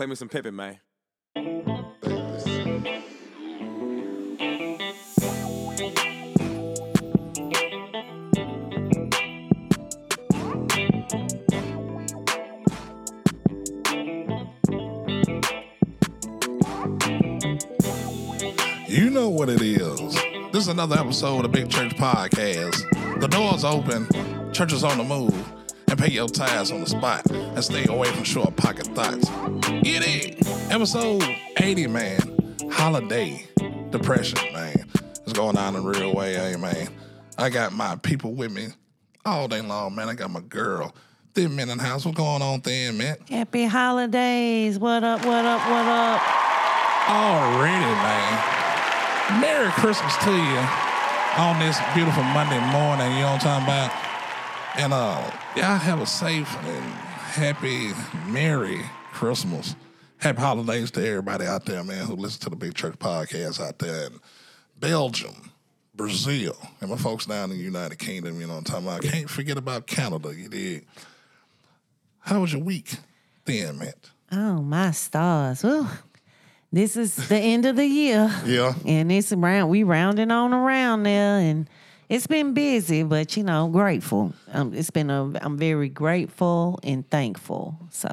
[0.00, 0.80] Play me some Pippin, man.
[18.88, 20.14] You know what it is.
[20.50, 23.20] This is another episode of the Big Church Podcast.
[23.20, 24.08] The door's open,
[24.54, 25.52] church is on the move,
[25.90, 29.28] and pay your tithes on the spot and stay away from short pocket thoughts.
[29.82, 30.38] Get it.
[30.70, 31.24] Episode
[31.56, 32.20] 80, man.
[32.70, 33.46] Holiday
[33.90, 34.86] depression, man.
[35.24, 36.88] It's going on in a real way, hey, man.
[37.36, 38.68] I got my people with me
[39.24, 40.08] all day long, man.
[40.08, 40.94] I got my girl.
[41.34, 42.04] Thin Mint in the house.
[42.04, 43.28] What's going on, Thin Mint?
[43.28, 44.78] Happy holidays.
[44.78, 46.22] What up, what up, what up?
[47.08, 49.40] Already, man.
[49.40, 50.58] Merry Christmas to you
[51.36, 53.12] on this beautiful Monday morning.
[53.12, 54.09] You know what I'm talking about?
[54.76, 57.90] And uh, y'all have a safe and happy,
[58.30, 58.80] Merry
[59.12, 59.74] Christmas.
[60.18, 63.78] Happy holidays to everybody out there, man, who listen to the Big Church podcast out
[63.78, 64.20] there in
[64.78, 65.50] Belgium,
[65.94, 68.40] Brazil, and my folks down in the United Kingdom.
[68.40, 69.04] You know what I'm talking about?
[69.04, 70.34] I Can't forget about Canada.
[70.34, 70.86] You did.
[72.20, 72.94] How was your week,
[73.44, 74.10] then, Matt?
[74.30, 75.64] Oh, my stars.
[75.64, 75.86] Ooh.
[76.72, 78.32] This is the end of the year.
[78.46, 78.74] Yeah.
[78.86, 81.38] And it's around, we rounding on around there.
[81.38, 81.68] And
[82.10, 84.34] it's been busy, but, you know, grateful.
[84.52, 87.78] Um, it's been a, I'm very grateful and thankful.
[87.90, 88.08] So,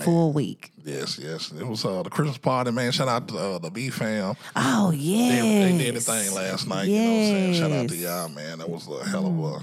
[0.00, 0.72] full week.
[0.84, 1.52] Yes, yes.
[1.52, 2.90] It was uh, the Christmas party, man.
[2.90, 4.34] Shout out to uh, the B fam.
[4.56, 5.66] Oh, They, yeah.
[5.68, 6.88] they did the thing last night.
[6.88, 7.54] You know what I'm saying?
[7.54, 8.58] Shout out to y'all, man.
[8.58, 9.62] That was a hell of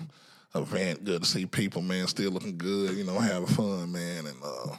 [0.55, 1.03] a event.
[1.03, 4.27] Good to see people, man, still looking good, you know, having fun, man.
[4.27, 4.75] And uh,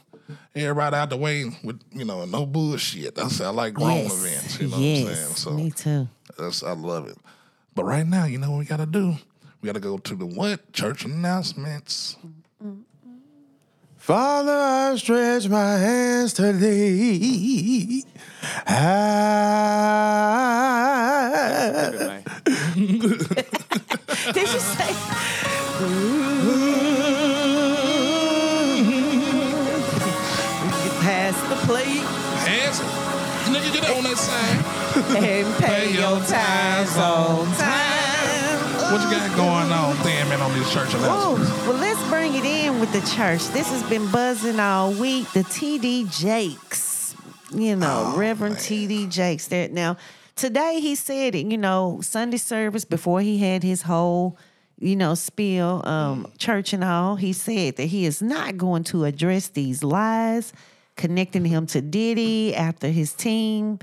[0.54, 3.14] everybody out the way with, you know, no bullshit.
[3.16, 4.24] That's I like grown Yes.
[4.24, 5.02] events, you know yes.
[5.04, 5.34] what I'm saying?
[5.36, 6.08] So Me too.
[6.38, 7.18] that's I love it.
[7.74, 9.16] But right now, you know what we gotta do?
[9.60, 10.72] We gotta go to the what?
[10.72, 12.16] Church announcements.
[13.96, 18.04] Father, I stretch my hands to thee.
[18.66, 18.74] I...
[18.74, 19.10] Ah.
[24.32, 25.19] Did you say?
[35.16, 38.92] And pay your tithes on time.
[38.92, 41.50] What you got going on, Man, on these church announcements?
[41.50, 43.46] Ooh, well, let's bring it in with the church.
[43.48, 45.30] This has been buzzing all week.
[45.32, 47.14] The TD Jakes,
[47.54, 48.62] you know, Oh, Reverend man.
[48.64, 49.46] TD Jakes.
[49.48, 49.96] There now,
[50.36, 51.46] today he said it.
[51.46, 54.36] You know, Sunday service before he had his whole,
[54.78, 56.38] you know, spill, um, Mm.
[56.38, 57.14] church and all.
[57.16, 60.52] He said that he is not going to address these lies
[60.96, 63.78] connecting him to Diddy after his team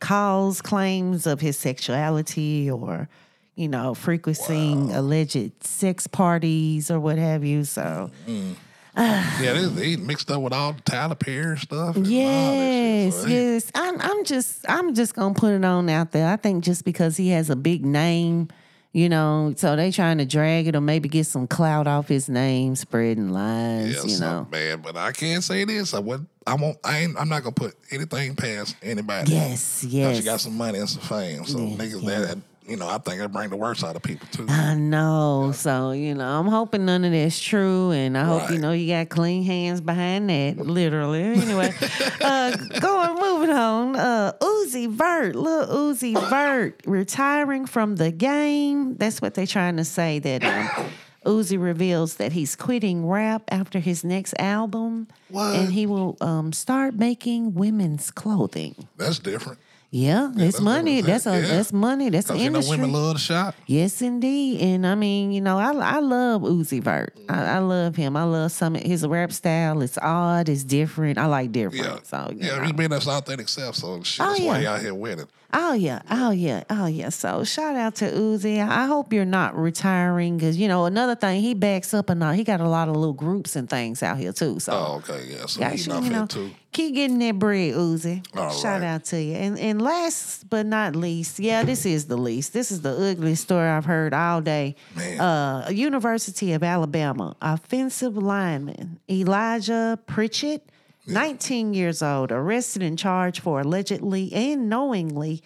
[0.00, 3.08] calls claims of his sexuality or
[3.54, 8.52] you know frequenting alleged sex parties or what have you so mm-hmm.
[8.96, 11.94] Yeah, they, they mixed up with all the Tyler Perry stuff.
[11.96, 12.12] and all that shit.
[12.12, 16.36] yes So yes I'm, I'm just i'm just gonna put it on out there i
[16.36, 18.48] think just because he has a big name
[18.92, 22.28] you know so they trying to drag it or maybe get some clout off his
[22.28, 25.94] name spreading lies Yeah, you know bad, but I can't say this.
[25.94, 26.26] I would.
[26.46, 26.78] I won't.
[26.82, 27.16] I ain't.
[27.18, 29.32] I'm not gonna put anything past anybody.
[29.32, 32.38] yes yes She got some money and some fame, so niggas that
[32.70, 34.46] you know, I think it bring the worst out of people too.
[34.48, 35.50] I know.
[35.52, 37.90] So, you know, I'm hoping none of that's true.
[37.90, 41.22] And I hope, you know, you got clean hands behind that, literally.
[41.22, 41.74] Anyway,
[42.20, 43.96] uh, going, moving on.
[43.96, 48.96] Uh, Uzi Vert, little Uzi Vert, retiring from the game.
[48.96, 50.86] That's what they're trying to say that um,
[51.26, 55.08] Uzi reveals that he's quitting rap after his next album.
[55.28, 55.56] What?
[55.56, 58.86] And he will um, start making women's clothing.
[58.96, 59.58] That's different.
[59.92, 61.00] Yeah, it's that's money.
[61.00, 61.48] That's a saying.
[61.48, 62.10] that's money.
[62.10, 62.78] That's an Cause you know industry.
[62.78, 63.56] women love to shop.
[63.66, 64.60] Yes, indeed.
[64.60, 67.12] And I mean, you know, I I love Uzi Vert.
[67.28, 67.68] I, I mm-hmm.
[67.68, 68.16] love him.
[68.16, 69.82] I love some his rap style.
[69.82, 70.48] It's odd.
[70.48, 71.18] It's different.
[71.18, 71.84] I like different.
[71.84, 72.58] Yeah, So yeah.
[72.58, 72.64] know.
[72.64, 74.74] He been that's authentic self, so shit, Oh, that's why he yeah.
[74.74, 75.26] out here winning.
[75.52, 77.08] Oh yeah, oh yeah, oh yeah.
[77.08, 78.60] So shout out to Uzi.
[78.66, 82.32] I hope you're not retiring because you know another thing he backs up and all.
[82.32, 84.60] He got a lot of little groups and things out here too.
[84.60, 85.46] So Oh, okay, yeah.
[85.46, 86.50] So he's you not know, too.
[86.72, 88.24] keep getting that bread, Uzi.
[88.36, 88.86] All Shout right.
[88.88, 89.34] out to you.
[89.34, 92.52] And and last but not least, yeah, this is the least.
[92.52, 94.76] This is the ugliest story I've heard all day.
[94.94, 95.20] Man.
[95.20, 100.68] Uh, University of Alabama offensive lineman Elijah Pritchett,
[101.06, 105.42] 19 years old, arrested and charged for allegedly and knowingly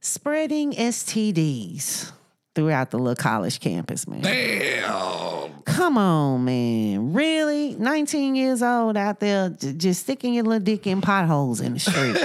[0.00, 2.12] spreading STDs
[2.54, 4.22] throughout the little college campus, man.
[4.22, 5.62] Damn.
[5.62, 7.12] Come on, man.
[7.12, 7.74] Really?
[7.74, 11.78] 19 years old out there j- just sticking your little dick in potholes in the
[11.78, 12.16] street.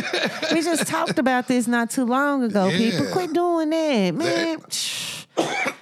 [0.54, 2.69] we just talked about this not too long ago.
[2.69, 4.62] People, quit doing that, man.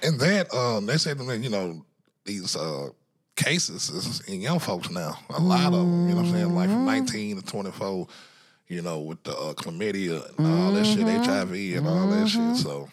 [0.02, 1.82] And that um, they said that you know
[2.26, 2.88] these uh
[3.36, 5.18] cases is in young folks now.
[5.30, 6.76] A lot of them, you know what I'm saying, like Mm-hmm.
[6.76, 8.06] from 19 to 24.
[8.68, 12.56] you know, with the uh, chlamydia and all that shit, HIV and all that shit.
[12.56, 12.88] So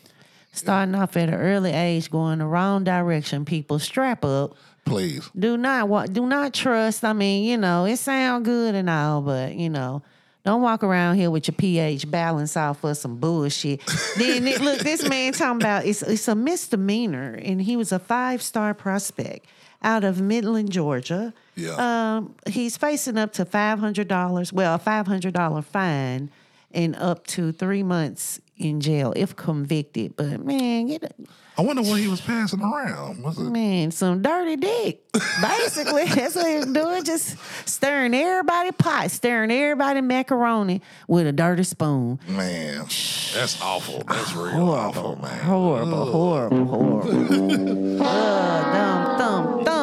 [0.53, 3.45] Starting off at an early age, going the wrong direction.
[3.45, 4.53] People strap up.
[4.83, 7.05] please, Do not wa- do not trust.
[7.05, 10.03] I mean, you know, it sound good and all, but you know,
[10.43, 13.79] don't walk around here with your pH balance off for some bullshit.
[14.17, 17.99] then it- look, this man talking about it's it's a misdemeanor, and he was a
[17.99, 19.45] five star prospect
[19.83, 21.33] out of Midland, Georgia.
[21.55, 22.15] Yeah.
[22.15, 24.51] Um, he's facing up to five hundred dollars.
[24.53, 26.29] Well, a five hundred dollar fine
[26.73, 30.15] and up to three months in jail if convicted.
[30.15, 31.09] But man, get a,
[31.57, 33.21] I wonder what he was passing around.
[33.23, 33.41] Was it?
[33.41, 35.01] Man, some dirty dick.
[35.41, 37.03] Basically, that's what he was doing.
[37.03, 37.35] Just
[37.67, 42.19] stirring everybody pot, stirring everybody macaroni with a dirty spoon.
[42.27, 44.03] Man, that's awful.
[44.07, 45.43] That's real Horrible, awful, man.
[45.43, 48.01] horrible, horrible, horrible.
[48.01, 49.17] uh, thumb,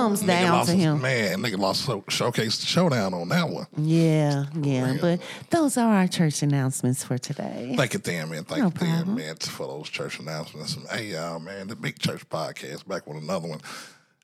[0.09, 1.01] thumbs Nigga down to his- him.
[1.01, 3.67] Man, nigga lost so, showcase showdown on that one.
[3.77, 4.97] Yeah, yeah.
[5.01, 5.21] But
[5.51, 7.75] those are our church announcements for today.
[7.77, 8.45] Thank you, Dan, man.
[8.45, 9.15] Thank No you, Dan, problem.
[9.17, 10.77] man, for those church announcements.
[10.77, 13.61] And, hey, y'all, man, the Big Church Podcast back with another one.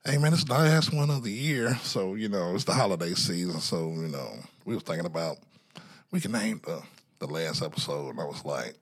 [0.05, 1.79] Hey, man, it's the last one of the year.
[1.83, 3.61] So, you know, it's the holiday season.
[3.61, 4.29] So, you know,
[4.67, 5.39] we was thinking about,
[6.11, 6.83] we can name the,
[7.21, 8.11] the last episode.
[8.11, 8.75] And I was like,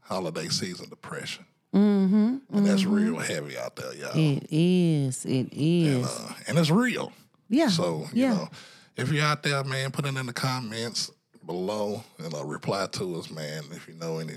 [0.00, 1.44] holiday season depression.
[1.74, 2.36] Mm-hmm.
[2.56, 4.10] And that's real heavy out there, y'all.
[4.14, 5.24] It is.
[5.24, 6.06] It is.
[6.06, 7.12] uh, and it's real.
[7.48, 8.34] Yeah, So you yeah.
[8.34, 8.48] know,
[8.96, 11.10] if you're out there, man, put it in the comments
[11.46, 13.64] below and uh, reply to us, man.
[13.72, 14.34] If you know any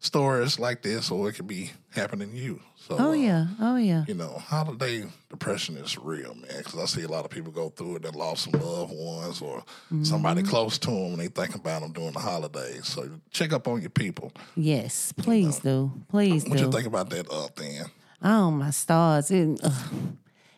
[0.00, 2.60] stories like this, or it could be happening to you.
[2.76, 3.46] So, oh uh, yeah.
[3.60, 4.04] Oh yeah.
[4.06, 6.58] You know, holiday depression is real, man.
[6.58, 9.42] Because I see a lot of people go through it that lost some loved ones
[9.42, 9.62] or
[10.02, 10.50] somebody Mm-hmm.
[10.50, 12.86] close to them, and they think about them during the holidays.
[12.86, 14.32] So check up on your people.
[14.56, 15.12] Yes.
[15.12, 15.90] Please do.
[16.08, 16.50] Please do.
[16.50, 16.64] What do.
[16.64, 17.80] you think about that, uh, thing?
[18.22, 19.30] Oh my stars!
[19.30, 19.72] It, ugh.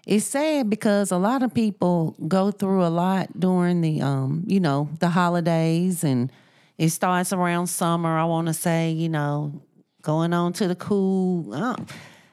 [0.07, 4.61] it's sad because a lot of people go through a lot during the um, you
[4.61, 6.31] know, the holidays, and
[6.81, 8.17] it starts around summer.
[8.17, 9.53] I want to say, you know,
[10.01, 11.53] going on to the cool.
[11.53, 11.77] uh,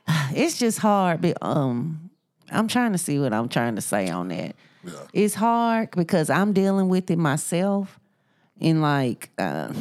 [0.32, 1.20] it's just hard.
[1.20, 2.10] But um,
[2.50, 4.56] I'm trying to see what I'm trying to say on that.
[4.86, 4.94] Yeah.
[5.12, 8.00] It's hard because I'm dealing with it myself,
[8.62, 9.74] and like uh,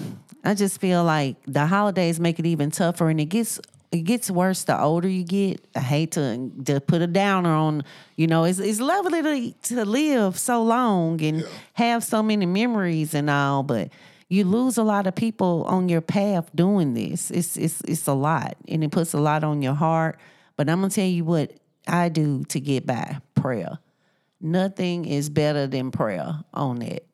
[0.42, 3.60] I just feel like the holidays make it even tougher, and it gets
[3.92, 5.64] it gets worse the older you get.
[5.76, 7.84] I hate to to put a downer on,
[8.16, 13.14] you know, it's it's lovely to, to live so long and have so many memories
[13.14, 13.90] and all, but
[14.28, 17.30] you lose a lot of people on your path doing this.
[17.30, 20.18] It's it's it's a lot, and it puts a lot on your heart.
[20.56, 21.52] But I'm gonna tell you what
[21.86, 23.78] I do to get by: prayer.
[24.40, 27.06] Nothing is better than prayer on it.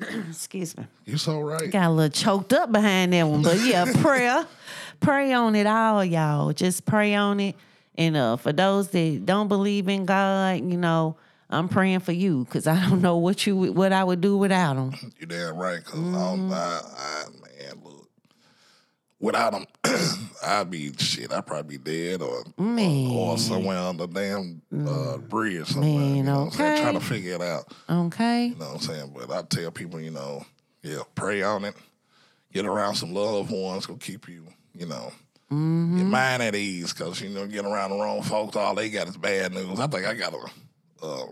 [0.28, 0.86] Excuse me.
[1.04, 1.70] You so right.
[1.70, 4.46] Got a little choked up behind that one, but yeah, prayer,
[5.00, 6.52] pray on it all, y'all.
[6.52, 7.56] Just pray on it.
[7.96, 11.16] And uh, for those that don't believe in God, you know,
[11.50, 14.74] I'm praying for you because I don't know what you what I would do without
[14.74, 14.92] them.
[15.20, 16.52] You damn right, because Mm-hmm.
[16.52, 18.08] I, I, man, look,
[19.20, 19.66] without them,
[20.46, 21.32] I'd be shit.
[21.32, 25.90] I'd probably be dead or or, or somewhere on the damn uh, bridge somewhere.
[25.90, 25.98] Mm.
[25.98, 26.82] Man, you know what I'm saying?
[26.82, 27.72] Trying to figure it out.
[27.88, 28.46] Okay.
[28.46, 29.14] You know what I'm saying?
[29.16, 30.44] But I tell people, you know,
[30.82, 31.74] yeah, pray on it.
[32.52, 35.12] Get around some loved ones will keep you, you know,
[35.52, 35.98] Mm-hmm.
[35.98, 36.92] your mind at ease.
[36.92, 39.78] Because you know, getting around the wrong folks, all they got is bad news.
[39.78, 40.38] I think I got a.
[41.04, 41.26] Uh,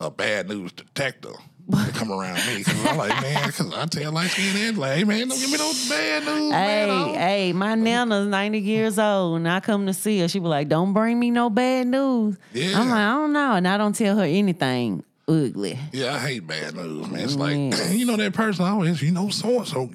[0.00, 1.32] a bad news detector
[1.70, 4.98] to come around me because I'm like, man, because I tell light skinned and like,
[4.98, 6.88] hey man, don't give me no bad news, man.
[6.88, 10.28] Hey, hey, my nana's 90 years old, and I come to see her.
[10.28, 12.36] She be like, don't bring me no bad news.
[12.52, 12.78] Yeah.
[12.78, 13.54] I'm like, I don't know.
[13.54, 15.78] And I don't tell her anything ugly.
[15.92, 17.20] Yeah, I hate bad news, man.
[17.20, 17.56] It's like,
[17.90, 19.90] you know, that person always, you know, so and so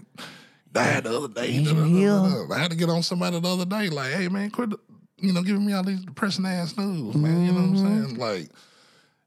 [0.71, 1.63] died the other day.
[1.63, 2.53] da, da, da, da, da.
[2.55, 4.71] I had to get on somebody the other day, like, hey, man, quit,
[5.20, 7.46] you know, giving me all these depressing ass news, man.
[7.46, 8.03] You know what I'm Mm-hmm.
[8.05, 8.17] saying?
[8.17, 8.50] Like,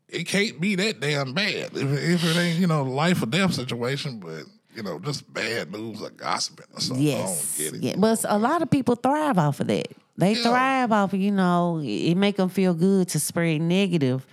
[0.08, 3.54] it can't be that damn bad if, if it ain't, you know, life or death
[3.54, 7.04] situation, but, you know, just bad news or gossiping or something.
[7.04, 7.58] Yes.
[7.58, 7.86] I don't get it.
[7.86, 7.94] Yeah.
[7.98, 9.88] But a lot of people thrive off of that.
[10.18, 10.42] They Yeah.
[10.42, 14.26] thrive off of, you know, it it make them feel good to spread negative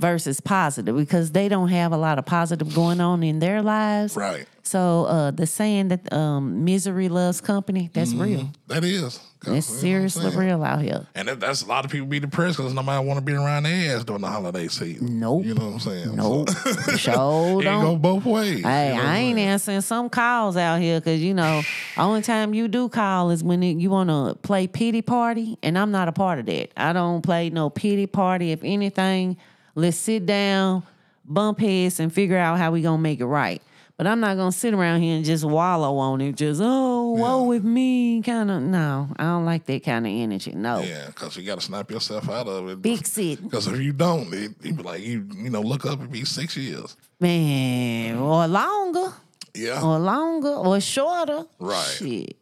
[0.00, 4.16] versus positive because they don't have a lot of positive going on in their lives.
[4.16, 4.46] Right.
[4.62, 8.50] So uh, the saying that um, misery loves company, that's real.
[8.68, 9.04] That is.
[9.06, 11.06] It's you know what I'm seriously real out here.
[11.14, 13.62] And that, that's a lot of people be depressed because nobody want to be around
[13.62, 15.18] their ass during the holiday season.
[15.18, 15.44] Nope.
[15.44, 16.14] You know what I'm saying?
[16.14, 16.50] Nope.
[16.50, 18.62] So, Show it go both ways.
[18.62, 19.48] Hey, you know I ain't saying?
[19.48, 21.62] answering some calls out here because you know,
[21.96, 25.78] only time you do call is when it, you want to play pity party, and
[25.78, 26.70] I'm not a part of that.
[26.76, 28.52] I don't play no pity party.
[28.52, 29.38] If anything,
[29.80, 30.82] let's sit down,
[31.24, 33.60] bump heads, and figure out how we gonna make it right.
[33.96, 36.34] But I'm not gonna sit around here and just wallow on it.
[36.36, 38.62] Just oh, woe with me, kind of.
[38.62, 40.52] No, I don't like that kind of energy.
[40.52, 42.82] No, Yeah, because you got to snap yourself out of it.
[42.82, 46.00] fix it, Because if you don't, it, you be like you, you know, look up
[46.00, 46.96] and be six years.
[47.20, 49.12] man, or longer.
[49.54, 49.82] Yeah.
[49.82, 51.44] or longer or shorter.
[51.58, 51.84] Right.
[51.98, 52.36] Shit.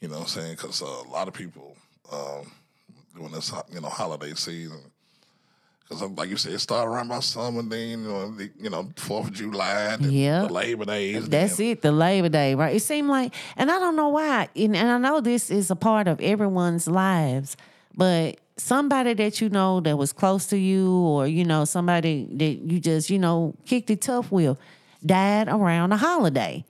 [0.00, 0.56] You know what I'm saying?
[0.56, 1.76] Because uh, a lot of people,
[2.12, 2.50] um,
[3.16, 4.80] when it's ho- you know holiday season,
[5.88, 8.90] because like you said, it started around about summer, then you know, the, you know
[8.96, 10.42] Fourth of July, Yeah.
[10.46, 11.28] the Labor Days.
[11.28, 12.74] That's then, it, the Labor Day, right?
[12.74, 15.76] It seemed like, and I don't know why, and, and I know this is a
[15.76, 17.56] part of everyone's lives,
[17.96, 22.44] but somebody that you know that was close to you, or you know somebody that
[22.72, 24.56] you just you know kicked it tough with,
[25.04, 26.64] died around a holiday.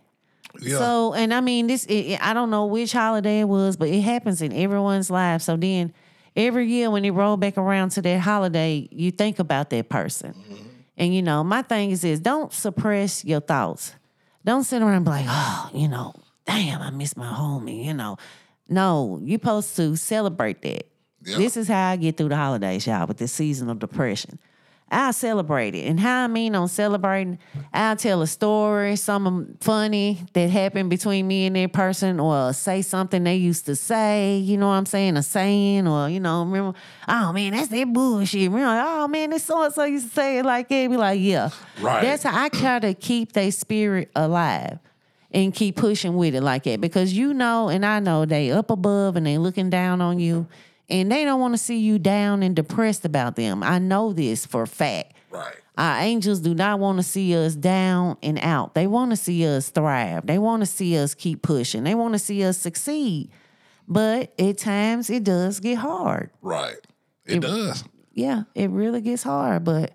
[0.60, 0.78] Yeah.
[0.78, 4.02] So, and I mean, this, it- I don't know which holiday it was, but it
[4.02, 5.42] happens in everyone's life.
[5.42, 5.92] So then
[6.36, 10.34] every year when you roll back around to that holiday, you think about that person.
[10.34, 10.68] Mm-hmm.
[10.96, 13.94] And, you know, my thing is this don't suppress your thoughts.
[14.44, 16.14] Don't sit around and be like, oh, you know,
[16.44, 18.18] damn, I miss my homie, you know.
[18.68, 20.86] No, you're supposed to celebrate that.
[21.24, 21.38] Yeah.
[21.38, 24.38] This is how I get through the holidays, y'all, with this season of depression.
[24.94, 25.86] I celebrate it.
[25.86, 27.38] And how I mean on celebrating,
[27.72, 32.80] I'll tell a story, something funny that happened between me and that person, or say
[32.82, 36.44] something they used to say, you know what I'm saying, a saying, or, you know,
[36.44, 38.50] remember, oh man, that's that bullshit.
[38.50, 40.90] Remember, oh man, this so and so used to say it like that.
[40.90, 41.50] Be like, yeah.
[41.80, 42.02] Right.
[42.02, 44.78] That's how I try to keep their spirit alive
[45.32, 48.70] and keep pushing with it like that because you know and I know they up
[48.70, 50.46] above and they looking down on you
[50.88, 53.62] and they don't want to see you down and depressed about them.
[53.62, 55.14] I know this for a fact.
[55.30, 55.56] right.
[55.76, 58.74] Our angels do not want to see us down and out.
[58.74, 60.24] They want to see us thrive.
[60.24, 61.82] They want to see us keep pushing.
[61.82, 63.30] They want to see us succeed.
[63.88, 66.30] But at times it does get hard.
[66.42, 66.76] Right.
[67.26, 67.82] It, does.
[68.12, 69.64] Yeah, it really gets hard.
[69.64, 69.94] But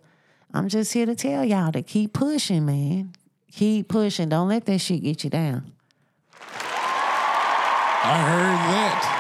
[0.54, 3.14] I'm just here to tell y'all to keep pushing, man.
[3.52, 4.28] Keep pushing.
[4.30, 5.72] Don't let that shit get you down.
[8.02, 9.19] I heard that.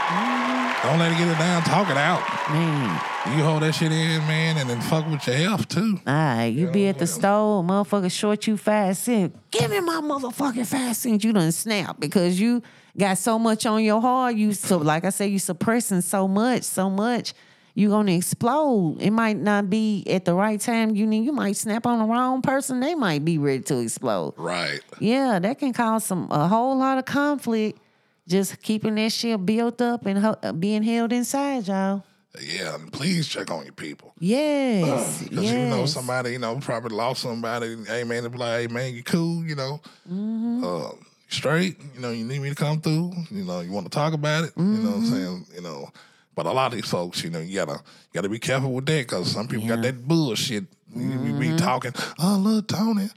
[0.84, 1.62] Don't let it get it down.
[1.64, 2.22] Talk it out.
[2.50, 3.02] Man,
[3.38, 6.00] You hold that shit in, man, and then fuck with your health too.
[6.08, 9.38] all right, you be at the store, motherfucker short you five cents.
[9.52, 11.24] Give me my motherfucking five cents.
[11.24, 12.64] You done snap because you
[12.98, 14.36] got so much on your heart.
[14.36, 17.34] You so like I said, you suppressing so much, so much.
[17.76, 18.98] You gonna explode.
[19.02, 20.96] It might not be at the right time.
[20.96, 21.26] You need.
[21.26, 22.80] You might snap on the wrong person.
[22.80, 24.34] They might be ready to explode.
[24.38, 24.80] Right.
[25.00, 27.80] Yeah, that can cause some a whole lot of conflict.
[28.30, 32.04] Just keeping that shit built up and ho- being held inside, y'all.
[32.40, 32.76] Yeah.
[32.76, 34.14] And please check on your people.
[34.20, 35.54] Yes, Because yes.
[35.54, 37.76] you know somebody, you know, probably lost somebody.
[37.88, 40.64] Hey man, they be like, hey man, you cool, you know, Mm-hmm.
[40.64, 40.90] uh,
[41.30, 41.78] straight.
[41.96, 43.14] You know, you need me to come through.
[43.32, 44.52] You know, you want to talk about it.
[44.56, 45.14] You know what I'm Mm-hmm.
[45.16, 45.46] saying?
[45.56, 45.90] You know,
[46.36, 48.86] but a lot of these folks, you know, you gotta you gotta be careful with
[48.86, 50.66] that because some people got that bullshit.
[50.96, 51.40] You Mm-hmm.
[51.40, 53.10] be talking, oh, little Tony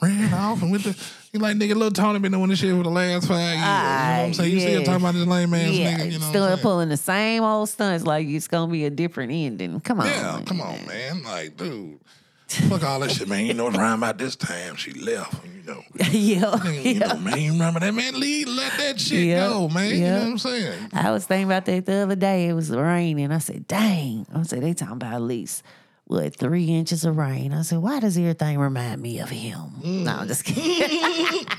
[0.00, 0.96] ran off and with the.
[1.32, 3.54] You like nigga, little Tony been doing this shit for the last five years.
[3.54, 4.52] you know what I'm ah, saying?
[4.52, 6.12] You still talking about this lame ass yeah, nigga.
[6.12, 9.78] You know, still pulling the same old stunts like it's gonna be a different ending.
[9.80, 11.22] Come on, Yeah, come on, man.
[11.22, 12.00] Like, dude,
[12.48, 13.46] fuck all that shit, man.
[13.46, 15.32] You know, what's around about this time she left.
[15.44, 17.52] You know, yeah, you know, man.
[17.52, 18.18] Remember that man?
[18.18, 19.94] Leave, let that shit Yeah, go, man.
[19.94, 20.88] You know what I'm saying?
[20.92, 22.48] I was thinking about that the other day.
[22.48, 23.30] It was raining.
[23.30, 25.62] I said, "Dang!" I said, "They talking about at least
[26.10, 30.04] what three inches of rain." I said, "Why does everything remind me of him?" Mm.
[30.04, 31.46] No, I'm just kidding.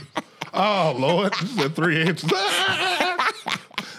[0.53, 2.29] Oh Lord, is three inches.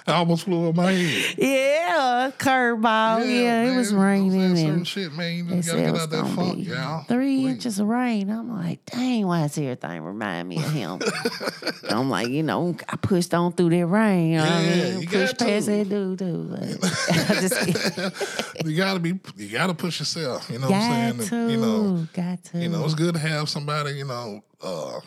[0.06, 1.34] I almost flew up my head.
[1.38, 3.20] yeah, curveball.
[3.20, 4.50] Yeah, it man, was you know what I'm saying?
[4.50, 4.88] raining and.
[4.88, 5.36] shit, man.
[5.36, 7.04] You gotta get was out that funk, y'all.
[7.04, 7.50] three Please.
[7.52, 8.28] inches of rain.
[8.30, 11.00] I'm like, dang, why does everything remind me of him?
[11.88, 14.32] I'm like, you know, I pushed on through that rain.
[14.32, 14.62] You know what I
[14.96, 15.06] mean?
[15.06, 15.84] Pushed past to.
[15.84, 16.50] that dude.
[16.50, 16.80] But
[17.40, 19.20] just You gotta be.
[19.36, 20.50] You gotta push yourself.
[20.50, 21.42] You know got what I'm to, saying?
[21.42, 22.58] And, You know, got to.
[22.58, 23.92] you know, it's good to have somebody.
[23.92, 25.00] You know, uh,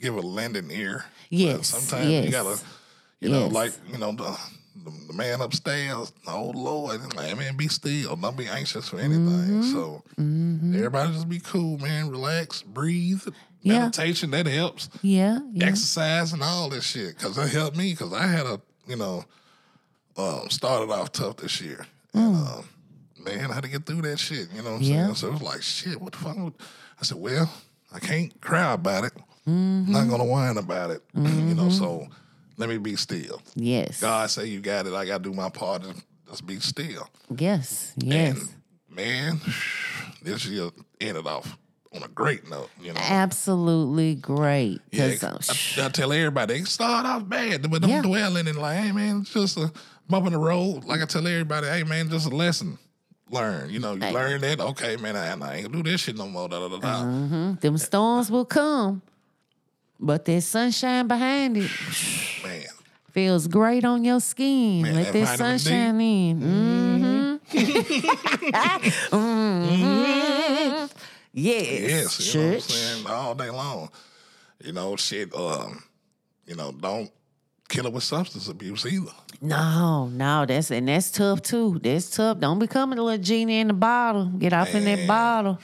[0.00, 1.04] give a lending ear.
[1.30, 2.58] But Yes, sometimes you gotta,
[3.20, 4.36] you know, like you know the.
[4.82, 8.16] The, the man upstairs, old Lord, like, man, be still.
[8.16, 9.26] Don't be anxious for anything.
[9.28, 9.62] Mm-hmm.
[9.72, 12.08] So everybody just be cool, man.
[12.08, 13.20] Relax, breathe.
[13.60, 13.80] Yeah.
[13.80, 14.88] Meditation, that helps.
[15.02, 15.66] yeah, yeah.
[15.66, 17.18] Exercise and all this shit.
[17.18, 17.94] Cause that helped me.
[17.94, 19.24] Cause I had a, you know,
[20.16, 21.84] um, started off tough this year.
[22.14, 22.64] And um,
[23.22, 24.48] man, I had to get through that shit.
[24.54, 24.88] You know what I'm Mm.
[24.88, 25.02] Yeah.
[25.06, 25.14] saying?
[25.16, 26.36] So it was like, shit, what the fuck?
[26.38, 27.52] I said, well,
[27.92, 29.12] I can't cry about it.
[29.46, 29.94] Mm-hmm.
[29.94, 31.02] I'm not gonna whine about it.
[31.14, 32.06] you know, so
[32.60, 33.40] let me be still.
[33.56, 34.00] Yes.
[34.00, 34.92] God say you got it.
[34.92, 37.08] I gotta do my part and just be still.
[37.36, 37.92] Yes.
[37.96, 38.38] Yes.
[38.38, 38.48] And
[38.96, 39.40] man,
[40.22, 40.68] this year
[41.00, 41.56] ended off
[41.94, 42.68] on a great note.
[42.80, 43.00] You know.
[43.02, 44.80] Absolutely great.
[44.92, 48.02] Yeah, uh, I, I tell everybody they start off bad, but don't Yeah.
[48.02, 48.56] dwell in it.
[48.56, 49.72] Like, hey man, it's just a
[50.08, 50.84] bump in the road.
[50.84, 52.78] Like I tell everybody, hey man, just a lesson.
[53.30, 54.12] Learn, you know, you Hey.
[54.12, 54.60] learn that.
[54.60, 56.48] Okay, man, I, I ain't gonna do this shit no more.
[56.48, 57.02] Da, da, da, da.
[57.04, 57.60] mhm.
[57.60, 59.02] Them storms will come,
[60.00, 61.70] but there's sunshine behind it.
[62.44, 62.64] Man,
[63.12, 64.82] Feels great on your skin.
[64.82, 65.58] Man, Let that that vitamin D.
[65.58, 66.40] sunshine in.
[66.40, 67.36] Mm-hmm.
[69.16, 70.90] Mhm.
[71.32, 72.18] Yes.
[72.18, 73.88] yes, you know what I'm saying all day long.
[74.64, 75.32] You know, shit.
[75.32, 75.80] Um,
[76.44, 77.08] you know, don't
[77.68, 79.12] kill it with substance abuse either.
[79.40, 81.78] No, no, that's and that's tough too.
[81.80, 82.40] That's tough.
[82.40, 84.24] Don't become a little genie in the bottle.
[84.26, 85.60] Get off in that bottle.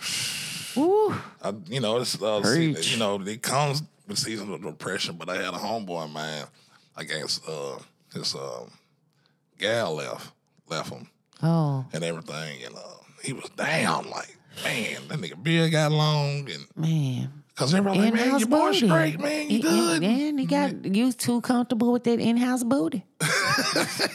[0.77, 1.13] Woo.
[1.43, 5.17] I, you know, it's uh, see, you know, it comes with seasonal depression.
[5.17, 6.45] But I had a homeboy of mine.
[6.97, 7.79] I guess uh,
[8.15, 8.65] his uh,
[9.59, 10.33] gal left,
[10.69, 11.09] left him
[11.43, 12.79] Oh, and everything, and uh,
[13.23, 14.09] he was down.
[14.09, 14.35] Like,
[14.65, 17.31] man, that nigga beard got long, and man.
[17.55, 18.87] cause everybody like, man, your boy booty.
[18.87, 20.01] straight, man, you good.
[20.01, 23.05] Man, he got you too comfortable with that in-house booty.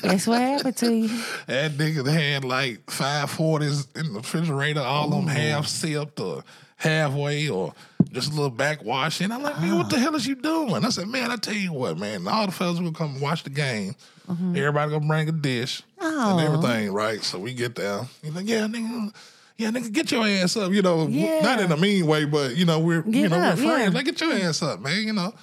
[0.02, 1.24] That's what happened to you.
[1.46, 6.44] That nigga had like five forties in the refrigerator, all them half sipped or
[6.78, 7.74] halfway or
[8.12, 9.22] just a little backwash.
[9.22, 10.00] And I'm like, man, what the ah.
[10.00, 10.84] hell is you doing?
[10.86, 13.50] I said, man, I tell you what, man, all the fellas will come watch the
[13.50, 13.96] game.
[14.30, 14.56] Mm-hmm.
[14.56, 16.38] Everybody gonna bring a dish Oh.
[16.38, 17.24] and everything, right?
[17.24, 18.02] So we get there.
[18.22, 19.14] He's like, yeah, nigga.
[19.58, 20.72] Yeah, nigga, get your ass up.
[20.72, 21.42] You know, Yeah.
[21.42, 23.94] not in a mean way, but you know, we're you know up, we're friends.
[23.94, 23.98] yeah.
[23.98, 25.04] Like, get your ass up, man.
[25.04, 25.34] You know,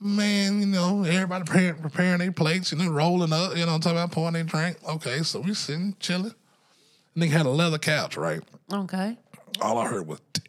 [0.00, 0.60] man.
[0.60, 3.56] You know, everybody preparing, preparing their plates and then rolling up.
[3.56, 4.78] You know, I'm talking about pouring their drink.
[4.88, 6.34] Okay, so we sitting chilling.
[7.16, 8.40] Nigga had a leather couch, right?
[8.72, 9.16] Okay.
[9.60, 10.20] All I heard was.
[10.32, 10.47] tick.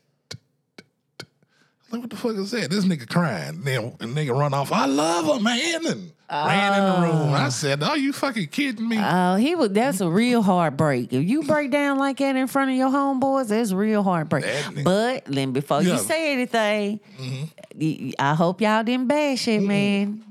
[1.91, 2.69] Like what the fuck is that?
[2.69, 3.61] This nigga crying.
[3.61, 4.71] Then the nigga run off.
[4.71, 7.01] I love her, man, and ran in the oh.
[7.01, 7.33] room.
[7.33, 9.71] I said, "Are you fucking kidding me?" Oh, he was.
[9.71, 11.11] That's a real heartbreak.
[11.11, 14.43] If you break down like that in front of your homeboys, that's real heartbreak.
[14.43, 15.93] That But then before Yeah.
[15.93, 18.09] you say anything, mm-hmm.
[18.19, 20.23] I hope y'all didn't bash it, man.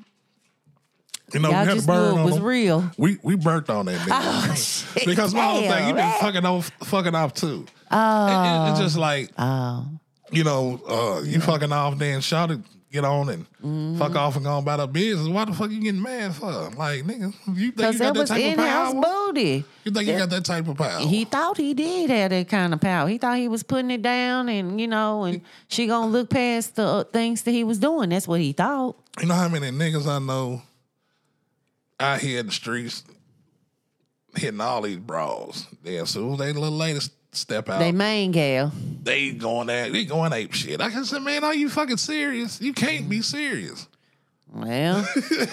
[1.33, 2.43] You know, Y'all we had just to burn knew it was him.
[2.45, 2.91] real.
[2.97, 4.89] We we burnt on that nigga.
[4.95, 7.67] Oh, because my whole thing, you been fucking off, fucking off too.
[7.91, 8.71] Oh.
[8.71, 9.87] it's just like, Oh,
[10.31, 12.61] you know, uh, you fucking off, then shout it,
[12.93, 13.99] get on and Mm-hmm.
[13.99, 15.27] fuck off and go about our business.
[15.27, 16.47] Why the fuck you getting mad for?
[16.77, 19.03] Like, nigga, you think you got that type of power?
[19.03, 19.65] booty.
[19.85, 21.01] You think you got that type of power?
[21.01, 23.09] He thought he did have that kind of power.
[23.09, 26.77] He thought he was putting it down, and you know, and she gonna look past
[26.77, 28.11] the uh, things that he was doing.
[28.11, 28.97] That's what he thought.
[29.21, 30.63] you know how many niggas I know
[31.99, 33.03] out here in the streets
[34.37, 35.67] hitting all these bras.
[35.83, 38.73] Then as soon as they little ladies step out, They main gal.
[39.03, 40.81] they going that they going ape shit.
[40.81, 42.61] I can say, man, are you fucking serious?
[42.61, 43.87] You can't be serious.
[44.53, 45.07] Well,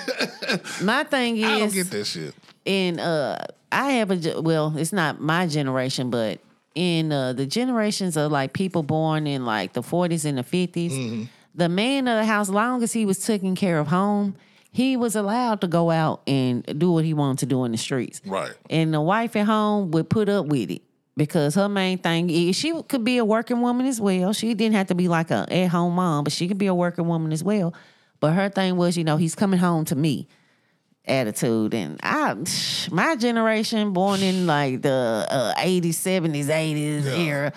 [0.81, 2.33] my thing is, I don't get that shit.
[2.65, 3.37] And uh,
[3.71, 6.39] I have a well, it's not my generation, but
[6.75, 10.91] in uh, the generations of like people born in like the forties and the 50s
[10.91, 11.23] Mm-hmm.
[11.55, 14.35] the man of the house, long as he was taking care of home,
[14.71, 17.77] he was allowed to go out and do what he wanted to do in the
[17.77, 18.21] streets.
[18.25, 18.53] Right.
[18.69, 20.81] and the wife at home would put up with it
[21.17, 24.33] because her main thing is she could be a working woman as well.
[24.33, 26.73] She didn't have to be like a at home mom, but she could be a
[26.75, 27.73] working woman as well.
[28.19, 30.27] But her thing was, you know, he's coming home to me
[31.07, 31.73] attitude.
[31.73, 32.35] And I,
[32.91, 37.11] my generation, born in like the uh, 80s, 70s, 80s Yeah.
[37.15, 37.53] era,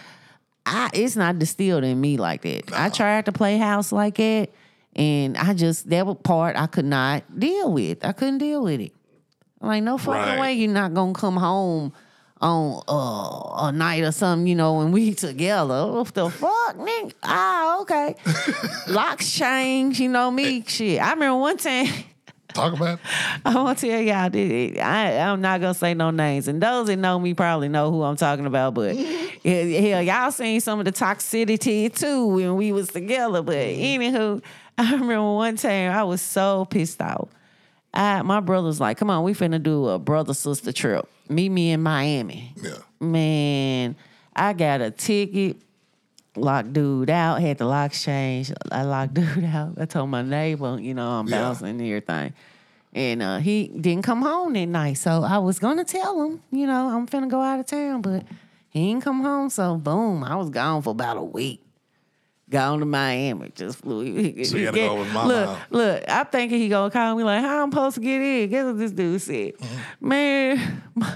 [0.66, 2.72] I it's not distilled in me like that.
[2.74, 4.52] I tried to play house like it,
[4.94, 8.04] and I just that part I could not deal with.
[8.04, 8.92] I couldn't deal with it.
[9.60, 10.38] Like, no fucking Right.
[10.40, 11.92] way you're not gonna come home
[12.40, 15.86] on uh, a night or something, you know, when we together.
[15.86, 17.12] What the fuck, nigga?
[17.22, 18.14] Ah, okay.
[18.88, 20.62] Locks change, you know me.
[20.66, 21.00] Shit.
[21.00, 21.86] I remember one time.
[22.54, 23.00] Talk about it.
[23.44, 26.96] I want to tell y'all, I, I'm not gonna say no names, and those that
[26.96, 28.74] know me probably know who I'm talking about.
[28.74, 28.96] But
[29.42, 33.42] yeah, hell, y'all seen some of the toxicity too when we was together.
[33.42, 34.42] But anywho,
[34.78, 37.28] I remember one time I was so pissed off.
[37.98, 41.06] I, my brother's like, "Come on, we finna do a brother sister trip.
[41.28, 42.78] Meet me in Miami." Yeah.
[43.00, 43.96] Man,
[44.34, 45.56] I got a ticket.
[46.36, 47.40] Locked dude out.
[47.40, 48.54] Had the locks changed.
[48.70, 49.74] I locked dude out.
[49.80, 51.40] I told my neighbor, you know, I'm Yeah.
[51.40, 52.32] bouncing and everything.
[52.94, 54.94] And uh, he didn't come home that night.
[54.98, 58.24] So I was gonna tell him, you know, I'm finna go out of town, but
[58.70, 59.50] he didn't come home.
[59.50, 61.60] So boom, I was gone for about a week.
[62.50, 64.42] Gone to Miami, just flew.
[64.44, 65.28] So you had to go with mama.
[65.28, 68.48] Look, look, I'm thinking he gonna call me like, how I'm supposed to get in?
[68.48, 69.56] Guess what this dude said?
[69.58, 70.08] Mm-hmm.
[70.08, 71.14] Man, my,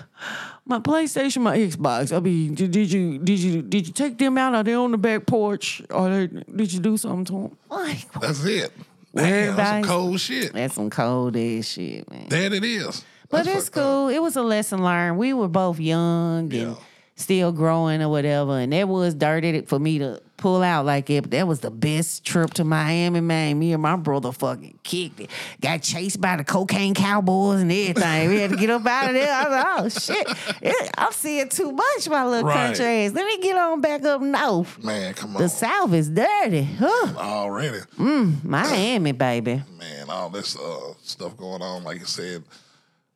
[0.66, 2.14] my PlayStation, my Xbox.
[2.14, 4.54] I mean, did, did you did you did you take them out?
[4.54, 5.80] Are they on the back porch?
[5.88, 7.56] Or they, did you do something to them?
[7.70, 8.70] Like, That's it.
[9.14, 10.52] Damn, that's some cold shit.
[10.54, 12.28] that's some cold ass shit, man.
[12.28, 13.04] That it is.
[13.28, 13.82] But That's it's fucked up.
[13.84, 14.08] cool.
[14.08, 15.18] It was a lesson learned.
[15.18, 16.74] We were both young and Yeah.
[17.22, 18.58] Still growing or whatever.
[18.58, 21.22] And that was dirty for me to pull out like it.
[21.22, 23.58] But that was the best trip to Miami, man.
[23.58, 25.30] Me and my brother fucking kicked it.
[25.60, 28.28] Got chased by the cocaine cowboys and everything.
[28.28, 29.32] we had to get up out of there.
[29.32, 30.56] I was like, oh shit.
[30.62, 32.66] It- I'm seeing too much, my little Right.
[32.66, 33.12] country ass.
[33.12, 34.82] Let me get on back up north.
[34.82, 35.42] Man, come on.
[35.42, 36.62] The South is dirty.
[36.64, 37.14] Huh.
[37.16, 37.78] Already.
[37.98, 39.62] Miami, baby.
[39.78, 42.42] Man, all this uh, stuff going on, like you said,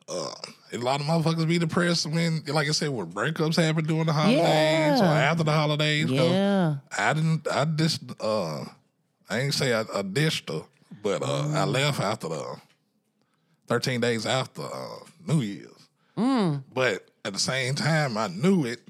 [0.09, 0.31] uh,
[0.73, 4.13] a lot of motherfuckers be depressed when, like I said, when breakups happen during the
[4.13, 6.11] holidays or after the holidays.
[6.11, 6.77] Yeah.
[6.97, 7.47] I didn't.
[7.51, 8.03] I just.
[8.21, 8.65] Uh,
[9.29, 10.63] I ain't say I, I dished her,
[11.03, 12.57] but uh, I left after the
[13.67, 15.73] 13 days after uh, New Year's.
[16.73, 18.81] But at the same time, I knew it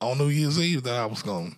[0.00, 1.56] on New Year's Eve that I was going to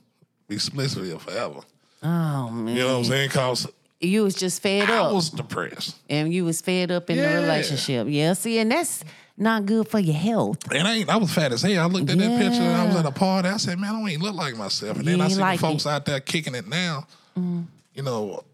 [0.49, 1.61] be split with her forever.
[2.03, 2.75] Oh man.
[2.77, 3.29] You know what I'm saying?
[3.29, 3.69] Because
[4.01, 5.11] You was just fed I up.
[5.11, 5.97] I was depressed.
[6.09, 7.35] and you was fed up in Yeah.
[7.37, 8.07] the relationship.
[8.11, 8.33] Yeah.
[8.33, 9.05] See, and that's
[9.37, 10.59] not good for your health.
[10.73, 11.83] And I ain't, I was fat as hell.
[11.83, 13.49] I looked at that picture and I was at a party.
[13.49, 14.97] I said, man, I don't even look like myself.
[14.99, 15.91] And You then I see like the folks it.
[15.91, 17.07] out there kicking it now.
[17.37, 18.45] You know,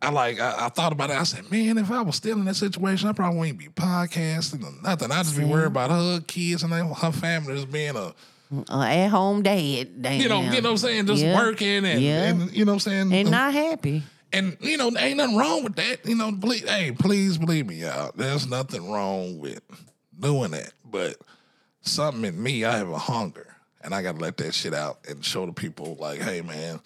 [0.00, 1.16] I like, I, I thought about it.
[1.16, 4.64] I said, man, if I was still in that situation, I probably wouldn't be podcasting
[4.64, 5.10] or nothing.
[5.12, 8.12] I'd just be worried about her kids and her family just being a,
[8.68, 10.02] Uh, at home dad.
[10.02, 10.20] Damn.
[10.20, 11.36] you know, you know what I'm saying, just Yeah.
[11.38, 12.24] working and, Yeah.
[12.24, 13.12] and, you know what I'm saying?
[13.12, 14.02] And not happy.
[14.32, 16.06] And you know, ain't nothing wrong with that.
[16.06, 18.12] You know, please, hey, please believe me, y'all.
[18.14, 19.60] There's nothing wrong with
[20.18, 20.72] doing that.
[20.84, 21.16] But
[21.82, 25.00] something in me, I have a hunger, and I got to let that shit out
[25.08, 26.80] and show the people, like, hey, man,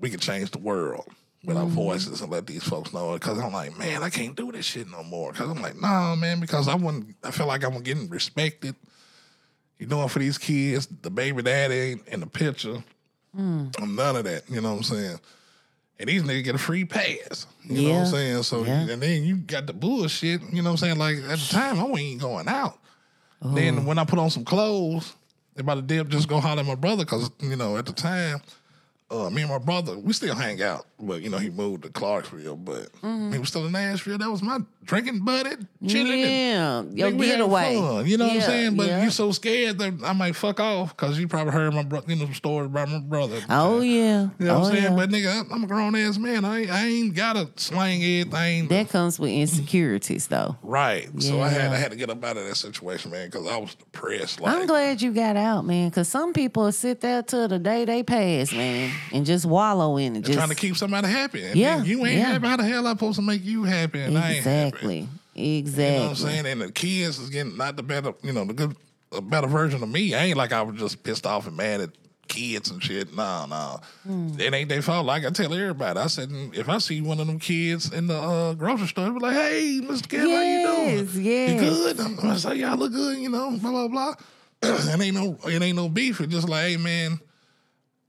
[0.00, 1.06] we can change the world
[1.44, 1.74] with our mm-hmm.
[1.74, 3.12] voices and let these folks know.
[3.14, 5.32] Because I'm like, man, I can't do this shit no more.
[5.32, 7.14] Because I'm like, nah, man, because I wouldn't.
[7.22, 8.74] I feel like I'm getting respected.
[9.78, 12.82] You doing for these kids, the baby daddy ain't in the picture.
[13.36, 13.74] Mm.
[13.80, 14.48] I'm none of that.
[14.48, 15.20] You know what I'm saying?
[15.98, 17.46] And these niggas get a free pass.
[17.68, 18.42] You know what I'm saying?
[18.42, 18.88] So Yeah.
[18.88, 20.98] and then you got the bullshit, you know what I'm saying?
[20.98, 22.78] Like at the time I wasn't going out.
[23.42, 23.54] Oh.
[23.54, 25.14] Then when I put on some clothes,
[25.54, 27.92] they about to dip just go holler at my brother because, you know, at the
[27.92, 28.40] time,
[29.10, 30.86] uh, me and my brother, we still hang out.
[31.06, 33.32] But, you know, he moved to Clarksville, but Mm-hmm.
[33.32, 34.18] he was still in Nashville.
[34.18, 35.50] That was my drinking buddy,
[35.86, 36.18] chilling.
[36.20, 36.82] Yeah.
[36.82, 37.76] Your Nigga, we having getaway.
[37.78, 38.76] fun, You know what I'm saying?
[38.76, 39.02] But yeah.
[39.02, 42.16] you're so scared that I might fuck off because you probably heard my brother, you
[42.16, 43.40] know, some stories about my brother.
[43.50, 44.28] Oh yeah.
[44.38, 44.84] You know oh, what I'm saying?
[44.84, 44.96] yeah.
[44.96, 46.44] But nigga, I'm a grown ass man.
[46.44, 48.68] I ain't, I ain't gotta slang everything.
[48.68, 50.56] that comes with insecurities though.
[50.62, 51.08] right.
[51.22, 53.56] So I had I had to get up out of that situation, man, because I
[53.56, 54.40] was depressed.
[54.40, 57.84] Like I'm glad you got out, man, because some people sit there till the day
[57.84, 60.22] they pass, man, and just wallow in it.
[60.22, 61.44] Just trying to keep somebody happy.
[61.44, 62.24] And Yeah, you ain't yeah.
[62.32, 62.46] happy.
[62.46, 64.00] How the hell I supposed to make you happy?
[64.00, 65.08] And I ain't happy.
[65.34, 66.46] exactly, You know what I'm saying?
[66.46, 68.76] And the kids is getting not the better, you know, the good,
[69.12, 70.14] a better version of me.
[70.14, 71.90] I ain't like I was just pissed off and mad at
[72.28, 73.14] kids and shit.
[73.14, 73.80] No, no.
[74.04, 74.40] Hmm.
[74.40, 75.06] It ain't their fault.
[75.06, 78.16] Like I tell everybody, I said, if I see one of them kids in the
[78.16, 80.06] uh, grocery store, I be like, hey, Mr.
[80.08, 81.24] Kev, how you doing?
[81.24, 81.54] yes.
[81.54, 82.00] You good?
[82.00, 84.14] I'm gonna say, y'all look good, you know, blah, blah, blah.
[84.62, 86.20] it ain't no it ain't no beef.
[86.20, 87.20] It's just like, hey man,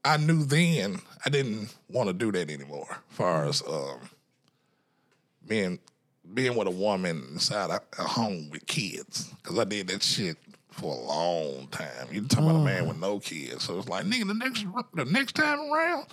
[0.06, 2.88] I knew then I didn't want to do that anymore.
[2.90, 4.00] As far as um
[5.48, 5.80] being
[6.34, 10.38] being with a woman inside a, a home with kids, because I did that shit
[10.72, 12.08] for a long time.
[12.12, 15.06] You talking about a man with no kids, so it's like nigga, the next the
[15.06, 16.06] next time around,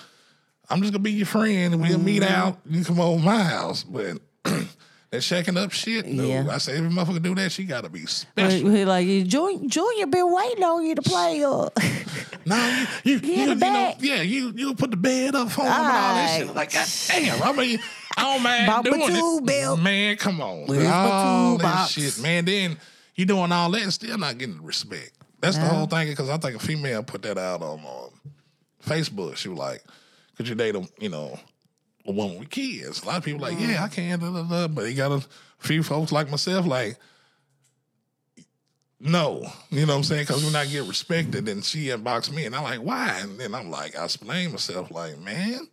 [0.70, 2.33] I'm just gonna be your friend and we'll meet Mm-hmm.
[2.33, 2.59] out.
[2.68, 4.18] You come over my house, but.
[5.12, 6.25] That shacking up shit, no.
[6.25, 6.46] Yeah.
[6.51, 8.70] I say a motherfucker do that, she gotta be special.
[8.70, 11.79] we like Junior, Junior been waiting on you to play up.
[12.44, 15.61] No, you, you, Get you, you know, yeah, you you put the bed up for
[15.61, 16.53] him and all that shit.
[16.53, 17.79] Like, God damn, I mean,
[18.16, 19.46] I don't mind doing it.
[19.46, 19.79] belt.
[19.79, 20.66] Man, come on.
[20.66, 22.44] Where's all that shit, man.
[22.44, 22.79] Then
[23.14, 25.12] you doing all that and still not getting respect.
[25.40, 26.09] That's the whole thing.
[26.09, 28.33] Because I think a female put that out on um,
[28.85, 29.37] Facebook.
[29.37, 29.85] She was like,
[30.37, 31.38] "Could you date a you know
[32.06, 33.70] a woman with kids?" A lot of people like, mm-hmm.
[33.70, 34.68] "Yeah, I can." Da, da, da.
[34.68, 35.26] But he got a
[35.58, 36.96] few folks like myself like.
[39.04, 40.22] No, you know what I'm saying?
[40.22, 43.18] Because when I get respected, and she inbox me, and I'm like, why?
[43.20, 45.66] And then I'm like, I explain myself, like, man,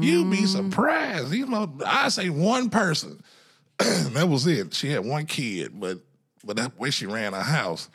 [0.00, 0.46] you'd be mm.
[0.46, 1.28] surprised.
[1.28, 3.22] These mother- I say one person,
[3.78, 4.72] that was it.
[4.72, 5.98] She had one kid, but
[6.44, 7.88] but that way she ran her house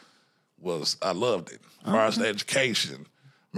[0.59, 1.61] was I loved it.
[1.85, 3.05] As far as the education,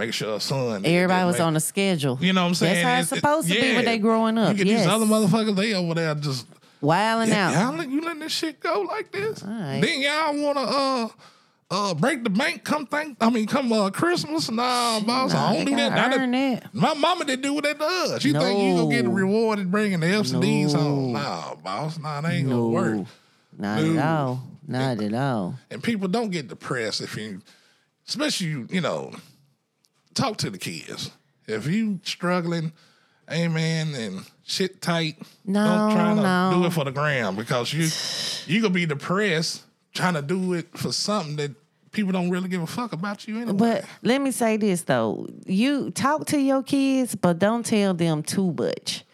[0.00, 0.84] make sure her son.
[0.84, 2.18] Everybody was make- on a schedule.
[2.20, 2.74] You know what I'm saying?
[2.74, 4.50] That's how it's It- it- supposed to be when they growing up.
[4.56, 4.80] You get yes.
[4.80, 6.46] these other motherfuckers, they over there just
[6.80, 7.54] Wilding yeah, out.
[7.68, 9.42] y'all let you letting this shit go like this.
[9.42, 9.80] right.
[9.82, 11.08] Then y'all wanna uh
[11.70, 14.50] uh break the bank come think I mean come uh Christmas?
[14.50, 16.14] Nah, boss, I don't do that.
[16.16, 16.74] Earn that.
[16.74, 18.24] My mama didn't do what that does.
[18.24, 19.10] You think you gonna get No.
[19.10, 20.80] rewarded bringing the F's and D's No.
[20.80, 21.12] home?
[21.12, 22.94] Nah, boss, nah, that ain't gonna work.
[22.96, 23.06] No,
[23.58, 23.98] not No.
[24.00, 24.42] at all.
[24.66, 25.54] Not at all.
[25.70, 27.42] And people don't get depressed if you
[28.08, 29.12] especially you, you know,
[30.14, 31.10] talk to the kids.
[31.46, 32.72] If you struggling,
[33.30, 36.50] amen, and shit tight, No, don't try to no.
[36.60, 37.88] do it for the gram because you
[38.52, 41.50] you gonna be depressed trying to do it for something that
[41.92, 43.52] people don't really give a fuck about you anyway.
[43.56, 45.26] But let me say this though.
[45.46, 49.04] You talk to your kids, but don't tell them too much.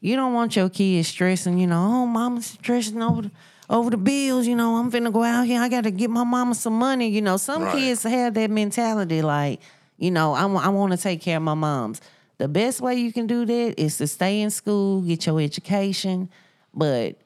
[0.00, 3.30] You don't want your kids stressing, you know, oh mama's stressing over the
[3.68, 5.60] over the bills, you know, I'm finna go out here.
[5.60, 7.08] I gotta get my mama some money.
[7.08, 7.74] You know, some Right.
[7.74, 9.60] kids have that mentality like,
[9.98, 12.00] you know, I want to take care of my moms.
[12.38, 16.28] The best way you can do that is to stay in school, get your education,
[16.74, 17.16] but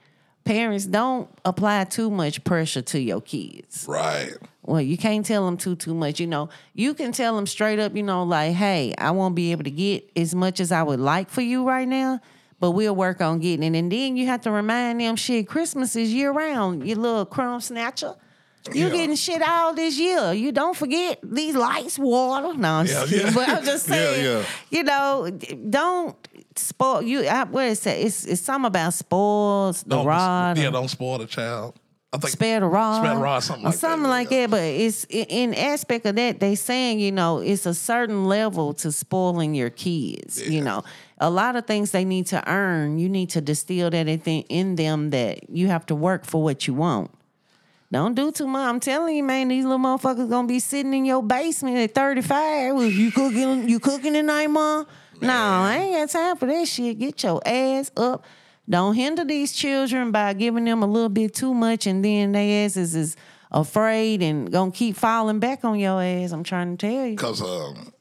[0.44, 4.34] parents don't apply too much pressure to your kids right.
[4.62, 6.20] Well, you can't tell them too too much.
[6.20, 7.96] You know, you can tell them straight up.
[7.96, 11.00] You know, like, hey, I won't be able to get as much as I would
[11.00, 12.20] like for you right now,
[12.60, 13.78] but we'll work on getting it.
[13.78, 16.86] And then you have to remind them, shit, Christmas is year round.
[16.86, 18.14] You little crumb snatcher.
[18.72, 18.90] You Yeah.
[18.92, 20.32] getting shit all this year.
[20.32, 22.54] You don't forget these lights, water.
[22.56, 23.30] No, I'm Yeah, yeah.
[23.34, 24.44] But I'm just saying, yeah.
[24.70, 25.30] you know,
[25.70, 26.14] don't
[26.56, 27.26] spoil you.
[27.26, 27.96] I, what is that?
[27.98, 30.58] It's it's something about spoils the Don't- rod.
[30.58, 31.74] Yeah, don't spoil the child.
[32.12, 34.40] I think spare the rod, Spare the rod, something like that, something like yeah.
[34.42, 34.50] that.
[34.50, 38.90] But it's in- aspect of that they saying you know it's a certain level to
[38.92, 40.42] spoiling your kids.
[40.46, 40.82] You know,
[41.18, 42.98] a lot of things they need to earn.
[42.98, 46.74] You need to distill that in them that you have to work for what you
[46.74, 47.10] want.
[47.92, 48.68] Don't do too much.
[48.68, 52.82] I'm telling you, man, these little motherfuckers gonna be sitting in your basement at 35.
[52.92, 54.86] You cooking, you cooking tonight, mom?
[55.20, 56.98] No, I ain't got time for that shit.
[56.98, 58.24] Get your ass up.
[58.68, 62.64] Don't hinder these children by giving them a little bit too much, and then they
[62.64, 63.16] asses is
[63.50, 66.30] afraid and gonna keep falling back on your ass.
[66.30, 67.16] I'm trying to tell you.
[67.16, 67.92] because um,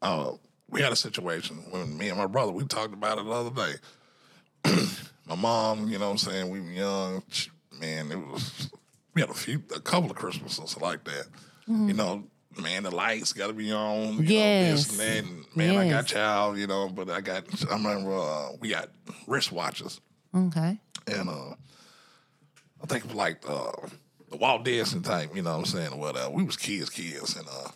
[0.00, 0.30] uh,
[0.68, 3.50] we had a situation when me and my brother we talked about it the other
[3.50, 4.84] day.
[5.26, 7.22] my mom, you know what I'm saying, we were young.
[7.28, 8.70] she- Man, it was
[9.14, 11.26] we had a few a couple of Christmases like that.
[11.66, 12.24] You know,
[12.60, 14.30] man, the lights gotta be on, you Yes.
[14.60, 15.30] know, this and that.
[15.32, 16.06] And, man, I got Yes.
[16.10, 18.88] child, you know, but I got I remember uh, we got
[19.28, 20.00] wristwatches
[20.34, 20.78] Okay.
[21.06, 21.54] and uh
[22.82, 23.72] I think it was like uh
[24.30, 26.30] the Walt Disney type, you know what I'm saying, or whatever.
[26.30, 27.68] We was kids, kids, and uh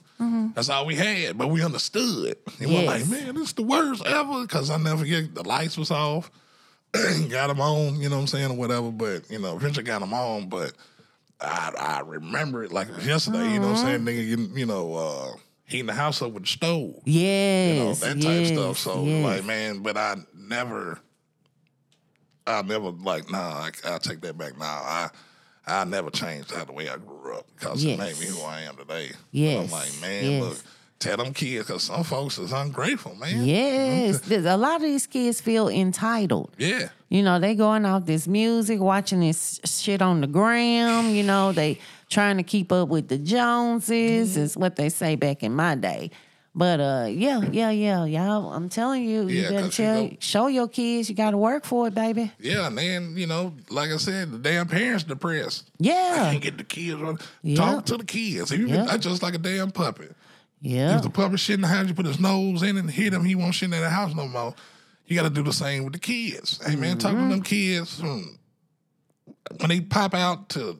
[0.54, 2.36] that's all we had, but we understood.
[2.60, 2.86] It was Yes.
[2.86, 6.30] like, man, this is the worst ever, because I never forget the lights was off,
[7.28, 10.00] got them on, you know what I'm saying, or whatever, but, you know, eventually got
[10.00, 10.72] them on, but
[11.40, 14.36] I I remember it like it was yesterday, you know what I'm saying, nigga, you,
[14.54, 15.32] you know, uh
[15.66, 17.74] heating the house up with the stove Yes.
[17.76, 18.78] you know, that type yes, of stuff.
[18.78, 19.24] So yes.
[19.24, 20.98] like, man, but I never,
[22.46, 24.58] I never like, nah, I, I'll take that back.
[24.58, 25.10] Nah, I,
[25.66, 27.98] I never changed that the way I grew up because Yes.
[27.98, 29.08] it made me who I am today.
[29.10, 30.42] But Yes, I'm like, man, yes.
[30.42, 30.58] look,
[30.98, 33.44] tell them kids because some folks is ungrateful, man.
[33.44, 36.50] Yes, There's- a lot of these kids feel entitled.
[36.58, 36.88] Yeah.
[37.08, 41.10] You know, they going off this music, watching this shit on the gram.
[41.10, 41.78] You know, they
[42.10, 44.36] trying to keep up with the Joneses.
[44.36, 46.10] Is what they say back in my day.
[46.56, 48.52] But uh, yeah, yeah, yeah, y'all.
[48.52, 51.36] I'm telling you, you Yeah, better 'cause you know- show your kids you got to
[51.36, 52.30] work for it, baby.
[52.38, 55.68] Yeah, and then you know, like I said, the damn parents depressed.
[55.80, 57.18] Yeah, I can't get the kids on.
[57.42, 57.56] Yeah.
[57.56, 58.52] Talk to the kids.
[58.52, 58.84] You Yeah.
[58.84, 60.14] that's just like a damn puppet.
[60.64, 63.12] Yeah, If the puppet shit in the house, you put his nose in and hit
[63.12, 64.54] him, he won't shit in the house no more.
[65.06, 66.60] You got to do the same with the kids.
[66.66, 67.28] Hey man, talk Mm-hmm.
[67.28, 68.22] to them kids hmm,
[69.58, 70.78] when they pop out to,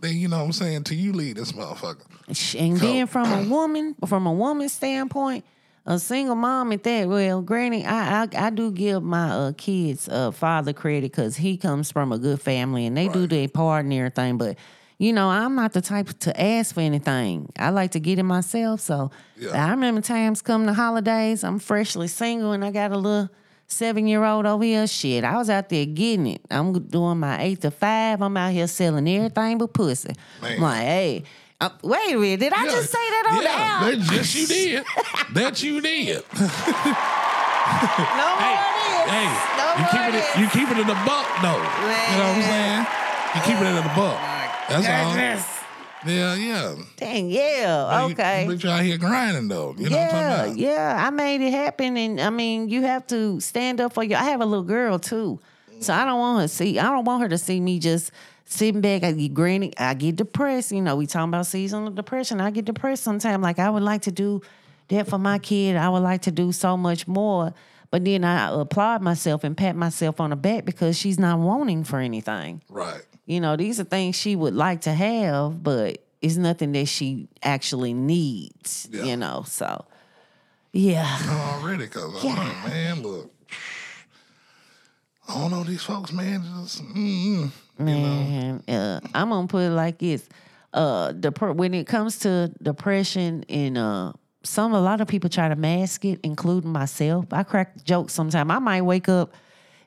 [0.00, 2.04] they you know what I'm saying to you lead this motherfucker.
[2.58, 5.44] And then from a woman, from a woman's standpoint,
[5.84, 7.08] a single mom at that.
[7.08, 11.56] Well, granny, I I, I do give my uh, kids uh, father credit because he
[11.56, 14.36] comes from a good family and they do their part and everything.
[14.38, 14.56] But
[14.98, 17.52] you know, I'm not the type to ask for anything.
[17.58, 18.80] I like to get it myself.
[18.80, 19.66] So Yeah.
[19.66, 23.28] I remember times come the holidays, I'm freshly single and I got a little
[23.66, 24.86] seven year old over here.
[24.86, 26.40] Shit, I was out there getting it.
[26.50, 28.22] I'm doing my eight to five.
[28.22, 30.14] I'm out here selling everything but pussy.
[30.42, 31.22] I'm like, hey.
[31.60, 32.70] Uh, wait a minute, did I Yeah.
[32.70, 33.96] just say that on yeah, the air?
[33.96, 34.84] That, yes, you did.
[35.34, 36.22] that you did.
[37.66, 39.10] No hey, more this.
[39.10, 40.24] hey, no you more keep it.
[40.40, 41.56] You keep it in the buck though.
[41.56, 42.86] You know what I'm saying?
[43.34, 44.35] You keep it in the buck.
[44.68, 45.12] That's all.
[45.14, 45.46] Goodness.
[46.06, 46.74] Yeah, yeah.
[46.96, 48.44] Dang, yeah, But you- okay.
[48.46, 49.74] But you out here grinding though.
[49.76, 50.58] You know what I'm yeah, talking about?
[50.58, 51.04] yeah.
[51.06, 54.18] I made it happen, and I mean, you have to stand up for your.
[54.18, 55.40] I have a little girl too,
[55.80, 56.78] so I don't want her to see.
[56.78, 58.12] I don't want her to see me just
[58.44, 59.02] sitting back.
[59.02, 59.74] I get granted.
[59.78, 60.70] I get depressed.
[60.70, 62.40] You know, we talking about seasonal depression.
[62.40, 63.42] I get depressed sometimes.
[63.42, 64.42] Like I would like to do
[64.88, 65.74] that for my kid.
[65.76, 67.52] I would like to do so much more.
[67.96, 71.82] But then I applaud myself and pat myself on the back because she's not wanting
[71.82, 72.60] for anything.
[72.68, 73.00] Right.
[73.24, 77.28] You know, these are things she would like to have, but it's nothing that she
[77.42, 78.86] actually needs.
[78.92, 79.04] Yeah.
[79.04, 79.86] You know, so
[80.72, 81.56] yeah.
[81.58, 83.32] already because I'm like, man, look,
[85.26, 86.44] I don't know these folks, man.
[86.64, 90.28] Just, mm, Man, uh, I'm gonna put it like this:
[90.74, 94.12] uh, dep- when it comes to depression and uh,
[94.46, 97.26] some a lot of people try to mask it, including myself.
[97.32, 98.50] I crack jokes sometimes.
[98.50, 99.32] I might wake up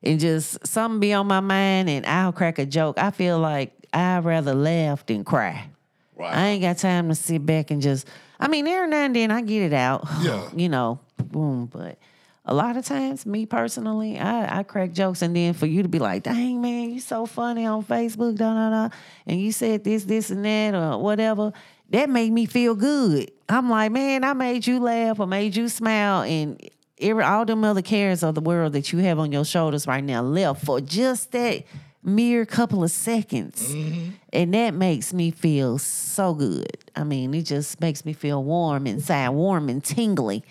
[0.03, 2.97] and just something be on my mind, and I'll crack a joke.
[2.97, 5.67] I feel like I'd rather laugh than cry.
[6.15, 6.35] Right.
[6.35, 8.07] I ain't got time to sit back and just.
[8.39, 10.05] I mean, every now and then I get it out.
[10.21, 10.49] Yeah.
[10.55, 11.65] you know, boom.
[11.65, 11.97] But
[12.45, 15.89] a lot of times, me personally, I, I crack jokes, and then for you to
[15.89, 18.95] be like, "Dang man, you so funny on Facebook, da da da,"
[19.27, 21.53] and you said this, this, and that, or whatever.
[21.89, 23.31] That made me feel good.
[23.47, 26.59] I'm like, man, I made you laugh, or made you smile, and
[26.99, 30.03] every all them other cares of the world that you have on your shoulders right
[30.03, 31.63] now left for just that
[32.03, 33.73] mere couple of seconds.
[33.73, 34.09] Mm-hmm.
[34.31, 36.77] And that makes me feel so good.
[36.95, 40.43] I mean, it just makes me feel warm inside, warm and tingly.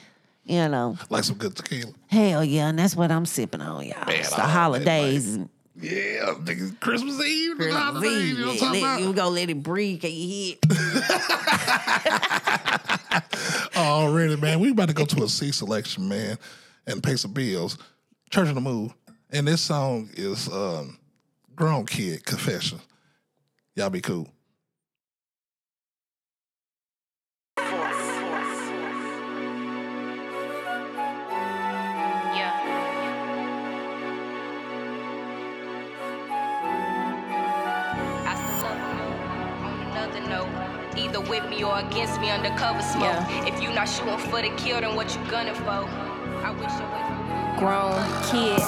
[0.45, 1.93] You know, Like some good tequila.
[2.07, 4.07] hell yeah, and that's what I'm sipping on, y'all.
[4.07, 5.39] Man, it's the holidays.
[5.81, 9.01] Yeah, nigga, Christmas Eve, the holidays, Breathe, you know what I'm yeah, talking let- about?
[9.03, 10.01] you go let it breathe.
[10.01, 10.59] Can you hit?
[13.77, 14.61] Already, man.
[14.61, 16.37] We about to go to a C selection, man,
[16.87, 17.79] and pay some bills.
[18.31, 18.93] Church on the Move.
[19.31, 20.99] And this song is um,
[21.55, 22.81] Grown Kid Confession.
[23.77, 24.29] Y'all be cool.
[41.69, 43.03] Or against me undercover smoke.
[43.03, 43.47] Yeah.
[43.47, 45.71] If you not shooting for the kill, then what you gunning for?
[45.71, 47.59] I wish I was.
[47.59, 47.99] grown
[48.31, 48.61] kid.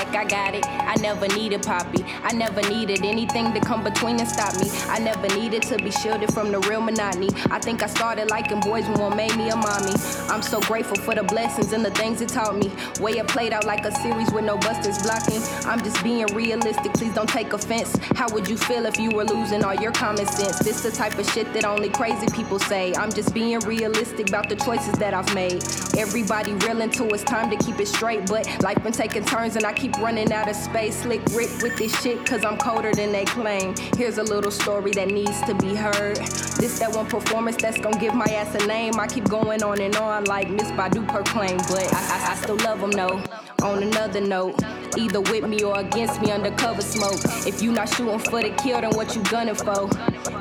[0.00, 0.64] Back, I got it.
[0.66, 2.02] I never needed Poppy.
[2.22, 4.70] I never needed anything to come between and stop me.
[4.88, 7.28] I never needed to be shielded from the real monotony.
[7.50, 9.92] I think I started liking boys when one made me a mommy.
[10.30, 12.72] I'm so grateful for the blessings and the things it taught me.
[12.98, 15.42] Way it played out like a series with no busters blocking.
[15.66, 17.94] I'm just being realistic, please don't take offense.
[18.16, 20.60] How would you feel if you were losing all your common sense?
[20.60, 22.94] This the type of shit that only crazy people say.
[22.94, 25.62] I'm just being realistic about the choices that I've made.
[25.98, 29.64] Everybody real into it's time to keep it straight, but life been taking turns and
[29.64, 31.02] I keep running out of space.
[31.02, 33.74] Slick Rick with this shit, cause I'm colder than they claim.
[33.96, 36.16] Here's a little story that needs to be heard.
[36.16, 38.98] This that one performance that's gonna give my ass a name.
[38.98, 42.56] I keep going on and on like Miss Badu proclaimed, but I, I, I still
[42.56, 43.22] love them, no.
[43.62, 44.62] On another note,
[44.96, 47.20] either with me or against me undercover smoke.
[47.46, 49.88] If you not shooting for the kill, then what you gunning for?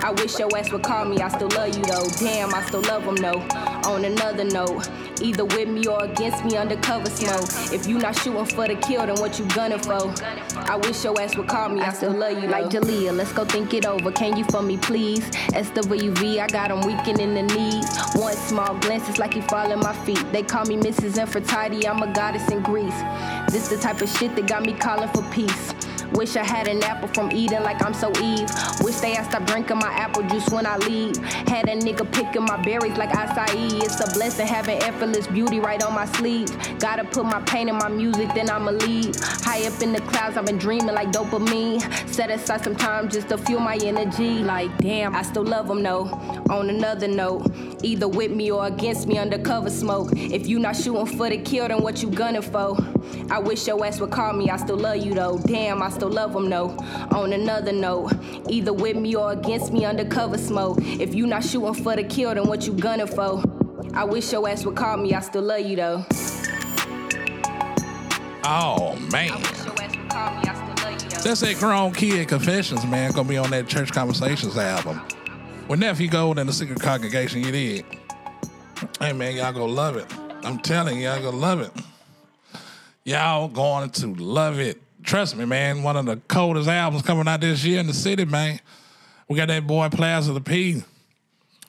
[0.05, 2.07] I wish your ass would call me, I still love you though.
[2.19, 3.78] Damn, I still love them, no.
[3.89, 4.87] On another note,
[5.19, 7.73] either with me or against me undercover smoke.
[7.73, 10.13] If you not shooting for the kill, then what you gunning for?
[10.55, 13.17] I wish your ass would call me, I still love you like Jalea.
[13.17, 14.11] Let's go think it over.
[14.11, 15.27] Can you for me, please?
[15.57, 17.89] SWV, I got them weakened in the knees.
[18.13, 20.23] One small glance, it's like he fall at my feet.
[20.31, 21.15] They call me Mrs.
[21.15, 23.01] Nefertiti, I'm a goddess in Greece.
[23.49, 25.73] This the type of shit that got me calling for peace.
[26.13, 28.49] Wish I had an apple from Eden like I'm so Eve.
[28.81, 31.17] Wish they had stopped drinking my apple juice when I leave.
[31.47, 33.81] Had a nigga picking my berries like acai.
[33.83, 36.49] It's a blessing having effortless beauty right on my sleeve.
[36.79, 39.15] Gotta put my pain in my music, then I'ma leave.
[39.19, 41.81] High up in the clouds, I've been dreaming like dopamine.
[42.09, 44.43] Set aside some time just to fuel my energy.
[44.43, 46.05] Like, damn, I still love them, no.
[46.49, 47.51] On another note,
[47.83, 50.09] either with me or against me undercover smoke.
[50.13, 52.77] If you not shooting for the kill, then what you gunning for?
[53.31, 55.39] I wish your ass would call me, I still love you though.
[55.45, 56.69] Damn, I still love them, no.
[57.11, 58.13] On another note,
[58.47, 60.77] either with me or against me undercover smoke.
[60.81, 63.43] If you not shooting for the kill, then what you gunning for?
[63.93, 66.05] I wish your ass would call me, I still love you though.
[68.45, 69.31] Oh, man.
[69.31, 71.21] I wish your ass would call me, I still love you though.
[71.21, 73.11] That's that Grown Kid Confessions, man.
[73.11, 75.01] Gonna be on that Church Conversations album.
[75.67, 77.85] With Nephew Gold and the Secret Congregation, you did.
[79.01, 80.05] Hey, man, y'all gonna love it.
[80.45, 81.71] I'm telling you, y'all gonna love it.
[83.03, 84.81] Y'all going to love it.
[85.03, 85.83] Trust me, man.
[85.83, 88.59] One of the coldest albums coming out this year in the city, man.
[89.27, 90.83] We got that boy Plaza the P.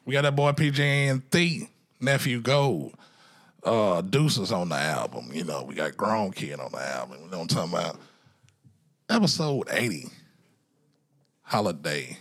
[0.04, 1.68] We got that boy PJ and Thee,
[2.00, 2.94] Nephew Gold.
[3.62, 5.30] Uh, Deuces on the album.
[5.32, 7.18] You know, we got Grown Kid on the album.
[7.22, 7.96] You know what I'm talking about?
[9.10, 10.06] Episode 80.
[11.42, 12.16] Holiday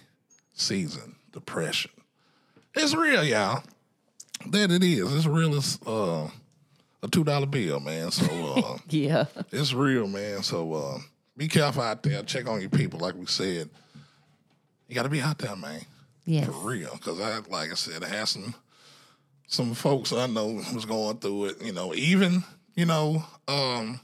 [0.54, 1.92] season depression.
[2.76, 3.64] It's real, y'all.
[4.48, 5.14] That it is.
[5.14, 6.30] It's real as uh,
[7.04, 8.12] a two dollar bill, man.
[8.12, 9.26] So uh, Yeah.
[9.52, 10.44] it's real, man.
[10.44, 10.98] So uh,
[11.38, 12.22] be careful out there.
[12.24, 13.70] Check on your people, like we said.
[14.88, 15.82] You got to be out there, man.
[16.26, 16.46] Yes.
[16.48, 18.54] For real, because I, like I said, I had some
[19.48, 21.62] some folks I know was going through it.
[21.64, 22.44] You know, even
[22.76, 24.00] you know, um,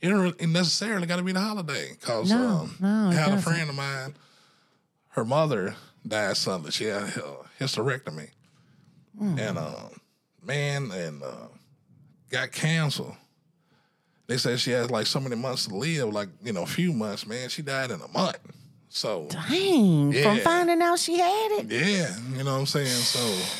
[0.00, 1.92] it don't necessarily got to be the holiday.
[2.00, 3.52] Cause No, um, no, I had a doesn't.
[3.52, 4.14] friend of mine.
[5.10, 5.74] Her mother
[6.06, 6.70] died suddenly.
[6.70, 8.28] She had a hysterectomy,
[9.18, 9.38] Hmm.
[9.38, 9.88] and uh,
[10.44, 11.48] man, and uh,
[12.30, 13.14] got canceled.
[14.26, 16.92] They said she had like so many months to live, like you know, a few
[16.92, 17.26] months.
[17.26, 18.38] Man, she died in a month.
[18.90, 20.12] So Dang.
[20.12, 21.70] From finding out she had it.
[21.70, 22.86] yeah, you know what I'm saying.
[22.86, 23.54] So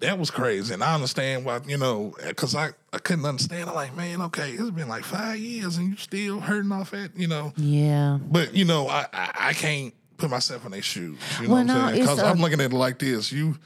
[0.00, 1.60] that was crazy, and I understand why.
[1.66, 3.68] You know, because I I couldn't understand.
[3.68, 7.16] I'm like, man, okay, it's been like five years, and you still hurting off at
[7.16, 7.52] you know.
[7.56, 8.18] Yeah.
[8.22, 11.18] But you know, I I, I can't put myself in their shoes.
[11.40, 12.00] You know Well, what I'm no, saying?
[12.02, 13.56] Because I'm looking at it like this: you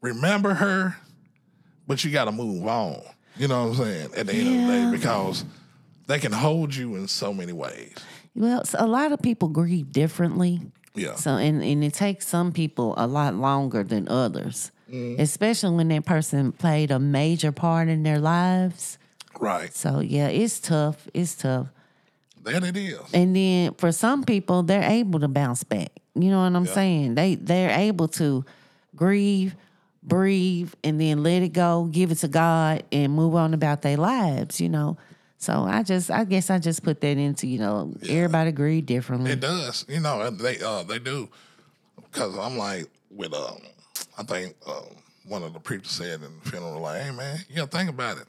[0.00, 0.96] remember her,
[1.86, 3.02] but you got to move on.
[3.36, 4.10] You know what I'm saying?
[4.16, 5.44] At the end of the day, because
[6.06, 7.94] they can hold you in so many ways.
[8.34, 10.60] Well, a lot of people grieve differently.
[10.94, 11.14] Yeah.
[11.14, 14.70] So and, and it takes some people a lot longer than others.
[14.90, 15.20] Mm-hmm.
[15.22, 18.98] Especially when that person played a major part in their lives.
[19.40, 19.72] Right.
[19.72, 21.08] So yeah, it's tough.
[21.14, 21.68] It's tough.
[22.42, 23.00] That it is.
[23.14, 25.90] And then for some people, they're able to bounce back.
[26.14, 27.14] You know what I'm saying?
[27.14, 28.44] They they're able to
[28.94, 29.56] grieve,
[30.02, 33.96] breathe, and then let it go, give it to God, and move on about their
[33.96, 34.60] lives.
[34.60, 34.96] You know.
[35.38, 39.32] So I just, I guess, I just put that into you know, everybody grieve differently.
[39.32, 40.30] It does, you know.
[40.30, 41.28] They uh they do,
[41.96, 43.58] because I'm like with um,
[44.16, 44.84] I think um,
[45.26, 48.18] one of the preachers said in the funeral, like, hey man, you gotta think about
[48.18, 48.26] it.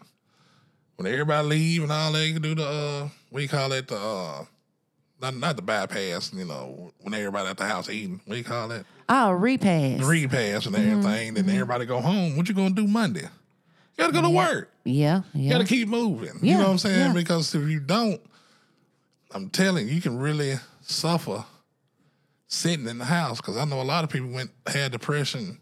[0.96, 3.10] When everybody leave and all that, you can do the uh,
[3.40, 3.88] you call it?
[3.88, 4.46] The uh,
[5.24, 8.44] not not the bypass, you know, when everybody at the house eating, what do you
[8.44, 8.86] call it?
[9.10, 10.02] Oh, repass.
[10.02, 11.34] Repass and everything.
[11.34, 12.38] Then everybody go home.
[12.38, 13.22] What you gonna do Monday?
[13.22, 13.30] You
[13.98, 14.72] gotta go to work.
[14.84, 16.34] yeah, You gotta keep moving.
[16.42, 17.00] Yeah, You know what I'm saying?
[17.00, 17.14] yeah.
[17.14, 18.20] Because if you don't,
[19.32, 21.46] I'm telling you, you can really suffer
[22.48, 23.38] sitting in the house.
[23.40, 25.60] Because I know a lot of people went had depression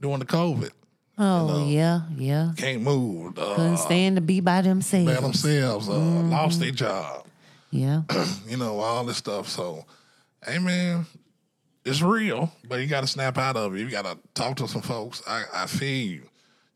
[0.00, 0.70] during the COVID.
[1.18, 2.52] oh, yeah, yeah.
[2.56, 3.38] Can't move.
[3.38, 5.12] Uh, Couldn't stand to be by themselves.
[5.14, 5.88] by themselves.
[5.88, 7.26] Uh, Lost their job.
[7.72, 8.02] Yeah.
[8.46, 9.48] You know all this stuff.
[9.48, 9.86] So,
[10.44, 11.06] hey man,
[11.86, 13.80] it's real, but you got to snap out of it.
[13.80, 15.22] You got to talk to some folks.
[15.26, 16.22] I, I feel you.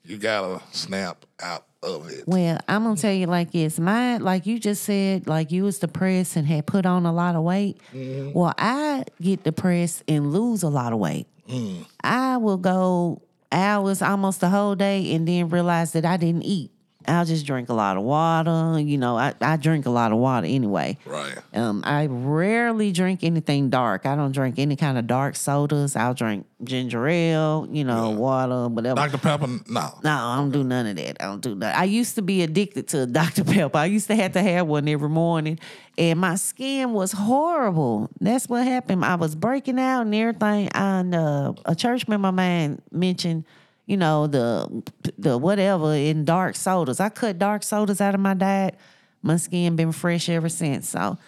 [0.04, 2.24] You got to snap out of it.
[2.26, 3.78] Well, I'm gonna tell you like this.
[3.78, 7.36] Mine, like you just said, like you was depressed and had put on a lot
[7.36, 7.78] of weight.
[7.92, 8.32] Mm-hmm.
[8.32, 11.26] Well, I get depressed and lose a lot of weight.
[11.48, 11.86] Mm.
[12.02, 13.22] I will go
[13.52, 16.70] hours, almost the whole day, and then realize that I didn't eat.
[17.08, 18.78] I'll just drink a lot of water.
[18.80, 20.98] You know, I, I drink a lot of water anyway.
[21.04, 21.36] Right.
[21.54, 24.06] Um, I rarely drink anything dark.
[24.06, 25.96] I don't drink any kind of dark sodas.
[25.96, 28.96] I'll drink ginger ale, you know, water, whatever.
[28.96, 29.18] Dr.
[29.18, 29.98] Pepper, no.
[30.02, 31.22] No, I don't do none of that.
[31.22, 31.76] I don't do that.
[31.76, 33.44] I used to be addicted to Dr.
[33.44, 33.78] Pepper.
[33.78, 35.58] I used to have to have one every morning,
[35.98, 38.10] and my skin was horrible.
[38.20, 39.04] That's what happened.
[39.04, 40.68] I was breaking out and everything.
[40.74, 43.44] And uh, a church member of mine mentioned,
[43.86, 44.82] you know, the
[45.16, 47.00] the whatever in dark sodas.
[47.00, 48.76] I cut dark sodas out of my diet.
[49.22, 50.88] My skin been fresh ever since.
[50.88, 51.18] So,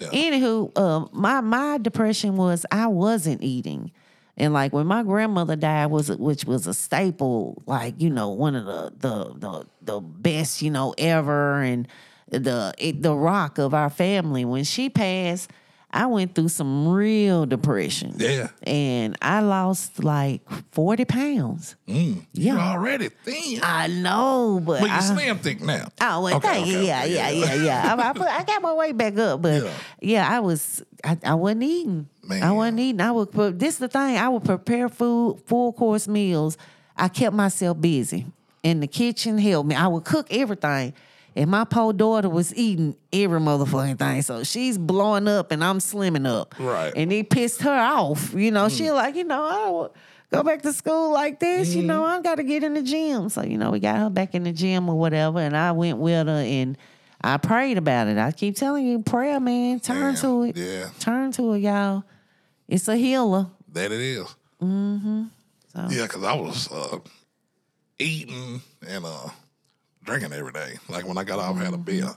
[0.00, 3.92] anywho, uh, my my depression was I wasn't eating.
[4.36, 8.54] And like when my grandmother died, was which was a staple, like you know, one
[8.54, 11.88] of the the the, the best you know ever, and
[12.28, 14.44] the it, the rock of our family.
[14.44, 15.50] When she passed,
[15.90, 18.14] I went through some real depression.
[18.18, 18.48] Yeah.
[18.62, 21.76] and I lost like forty pounds.
[21.88, 22.52] Mm, Yeah.
[22.52, 23.60] You're already thin.
[23.62, 25.88] I know, but but you're I, slim thick now.
[26.00, 28.74] Oh, well, Okay, okay, yeah, okay, yeah, yeah, yeah, I, I, put, I got my
[28.74, 29.70] weight back up, but Yeah.
[30.02, 32.08] yeah, I was, I, I wasn't eating.
[32.30, 33.00] I wasn't eating.
[33.00, 34.18] I would, but this the thing.
[34.18, 36.58] I would prepare food, full course meals.
[36.98, 38.26] I kept myself busy,
[38.62, 39.74] and the kitchen helped me.
[39.74, 40.92] I would cook everything,
[41.38, 44.22] and my poor daughter was eating every motherfucking thing.
[44.22, 46.56] So she's blowing up, and I'm slimming up.
[46.58, 46.92] Right.
[46.96, 48.34] And it pissed her off.
[48.34, 49.90] You know, she like, you know, I would
[50.32, 51.76] go back to school like this.
[51.76, 53.28] You know, I got to get in the gym.
[53.28, 55.98] So you know, we got her back in the gym or whatever, and I went
[55.98, 56.76] with her and.
[57.20, 58.16] I prayed about it.
[58.16, 59.80] I keep telling you, prayer, man.
[59.80, 60.56] Turn Damn, to it.
[60.56, 60.88] yeah.
[61.00, 62.04] Turn to it, y'all.
[62.68, 63.48] It's a healer.
[63.72, 64.36] That it is.
[64.62, 65.24] Mm-hmm.
[65.74, 66.98] So Yeah, because I was uh,
[67.98, 69.30] eating and uh,
[70.08, 70.74] drinking every day.
[70.88, 72.10] Like when I got off, I had a beer,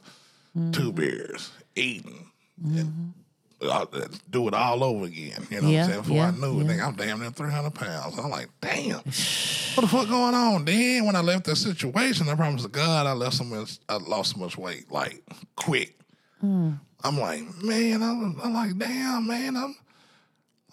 [0.57, 0.71] Mm-hmm.
[0.71, 2.29] two beers, eating,
[2.61, 3.13] and
[3.61, 3.85] I,
[4.31, 5.47] do it all over again.
[5.49, 6.01] You know Yeah, what I'm saying?
[6.01, 6.71] Before I knew it, yeah.
[6.73, 8.17] nigga, I'm damn near 300 pounds.
[8.19, 10.65] I'm like, damn, what the fuck going on?
[10.65, 13.95] Then when I left that situation, I promise to God, I left so much, I
[13.95, 15.21] lost so much weight, like
[15.55, 15.97] quick.
[16.43, 16.79] Mm.
[17.03, 19.75] I'm like, man, I'm, I'm like, damn, man, I'm.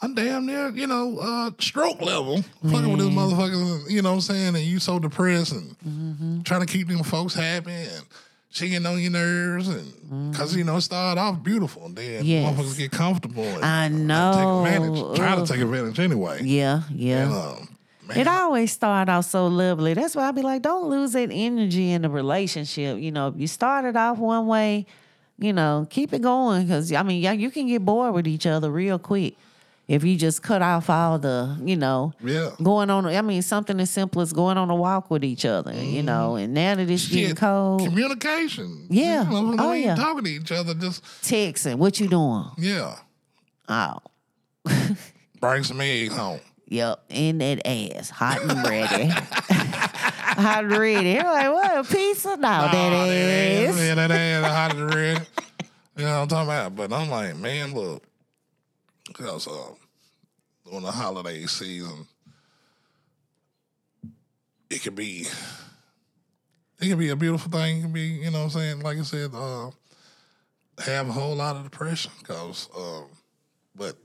[0.01, 2.42] I'm damn near, you know, uh, stroke level.
[2.62, 4.55] Fucking with this motherfucker, you know what I'm saying?
[4.55, 6.42] And you so depressed and Mm-hmm.
[6.42, 8.05] trying to keep them folks happy and
[8.51, 12.20] she getting on your nerves and because you know it started off beautiful and then
[12.22, 12.26] Mm-hmm.
[12.26, 12.55] Yes.
[12.59, 14.64] motherfuckers get comfortable and I know.
[14.64, 16.40] take advantage, try to take advantage anyway.
[16.44, 17.24] yeah, yeah.
[17.24, 17.68] And, um,
[18.07, 19.94] man, It always start out so lovely.
[19.94, 22.99] That's why I be like, don't lose that energy in the relationship.
[23.01, 24.86] You know, if you started off one way,
[25.38, 28.46] you know, keep it going because I mean, yeah, you can get bored with each
[28.46, 29.36] other real quick
[29.89, 32.51] if you just cut off all the, you know, Yeah.
[32.62, 33.07] going on.
[33.07, 35.72] I mean, something as simple as going on a walk with each other.
[35.72, 37.45] You know, and now that it's getting Mm-hmm.
[37.45, 38.86] cold, communication.
[38.91, 39.24] Yeah.
[39.30, 39.95] You know, Oh, yeah.
[39.97, 42.45] talking to each other, just, texting, what you doing?
[42.59, 42.97] yeah,
[43.68, 43.99] Oh,
[45.41, 46.41] bring some eggs home.
[46.70, 49.07] Yep, in that ass, hot and ready.
[49.11, 51.11] hot and ready.
[51.12, 52.28] You're like, what, a pizza?
[52.36, 53.78] No, that Oh, ass.
[53.78, 55.20] Yeah, that ass hot and ready.
[55.97, 56.76] You know what I'm talking about?
[56.76, 58.03] But I'm like, man, look,
[59.09, 62.06] because uh, on the holiday season,
[64.70, 65.26] it could be,
[66.80, 67.78] it could be a beautiful thing.
[67.78, 68.80] It could be, you know what I'm saying?
[68.80, 69.70] Like I said, uh,
[70.84, 72.12] have a whole lot of depression.
[72.22, 73.06] Cause, um,
[73.74, 73.96] but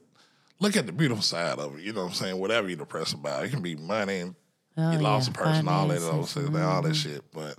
[0.60, 1.84] look at the beautiful side of it.
[1.84, 2.40] You know what I'm saying?
[2.40, 4.34] Whatever you're depressed about, it can be money
[4.78, 7.24] Oh, you lost yeah, a person, all that, all that, all that shit.
[7.32, 7.56] But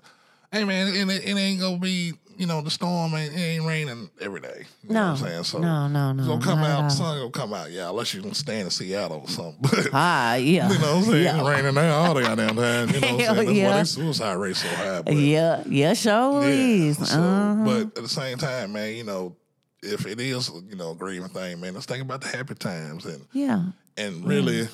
[0.51, 3.65] hey, man, it, it, it ain't gonna be you know, the storm ain't, it ain't
[3.65, 4.65] raining every day.
[4.83, 5.13] You know No.
[5.13, 5.45] what I'm saying?
[5.45, 6.83] So No, no, no, It's gonna come not at all.
[6.83, 9.57] out, the sun gonna come out, yeah, unless you can stay in Seattle or something.
[9.61, 10.71] But Ah, yeah.
[10.71, 11.25] you know what I'm saying?
[11.25, 11.39] Yeah.
[11.41, 12.89] It's raining there all the goddamn time.
[12.91, 13.37] You know what I'm saying?
[13.37, 13.69] That's yeah.
[13.71, 15.03] why they suicide rate so high.
[15.03, 17.65] But, Yeah, yeah, sure yeah, so, Uh-huh.
[17.65, 19.37] But at the same time, man, you know,
[19.83, 23.05] if it is, you know, a grieving thing, man, let's think about the happy times
[23.05, 23.63] and yeah.
[23.97, 24.67] and really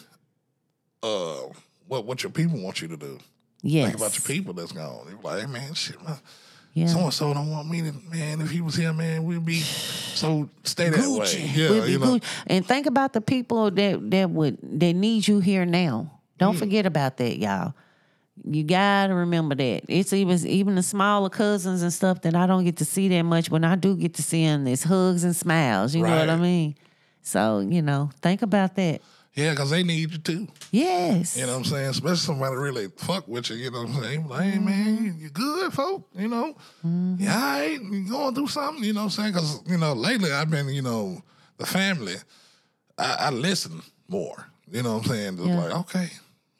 [1.02, 1.40] uh
[1.88, 3.18] what what your people want you to do.
[3.62, 3.86] Yes.
[3.88, 5.06] Think about your people that's gone.
[5.10, 6.16] You're like, hey, man, shit, man.
[6.86, 8.40] So and so don't want me to, man.
[8.40, 11.04] If he was here, man, we'd be so stay that way.
[11.04, 11.56] Gucci.
[11.56, 12.06] Yeah, We'll be you know.
[12.18, 12.22] Gucci.
[12.46, 16.20] And think about the people that that would that need you here now.
[16.38, 17.74] Don't forget about that, y'all.
[18.44, 19.82] You gotta remember that.
[19.88, 23.22] It's even even the smaller cousins and stuff that I don't get to see that
[23.24, 23.50] much.
[23.50, 25.94] When I do get to see them, it's hugs and smiles.
[25.94, 26.40] You know what I Right.
[26.40, 26.74] mean?
[27.22, 29.02] So you know, think about that.
[29.34, 30.48] Yeah, because they need you too.
[30.72, 31.36] Yes.
[31.36, 31.90] You know what I'm saying?
[31.90, 33.56] Especially somebody really fuck with you.
[33.56, 34.28] You know what I'm saying?
[34.28, 36.08] Like, hey, man, you, you good, folk?
[36.16, 36.54] You know?
[36.84, 37.14] Mm-hmm.
[37.18, 37.80] Yeah, all right.
[37.80, 38.82] You going through something?
[38.82, 39.32] You know what I'm saying?
[39.32, 41.22] Because, you know, lately I've been, you know,
[41.58, 42.14] the family,
[42.98, 44.48] I, I listen more.
[44.70, 45.36] You know what I'm saying?
[45.36, 45.58] Just Yeah.
[45.64, 46.08] like, okay,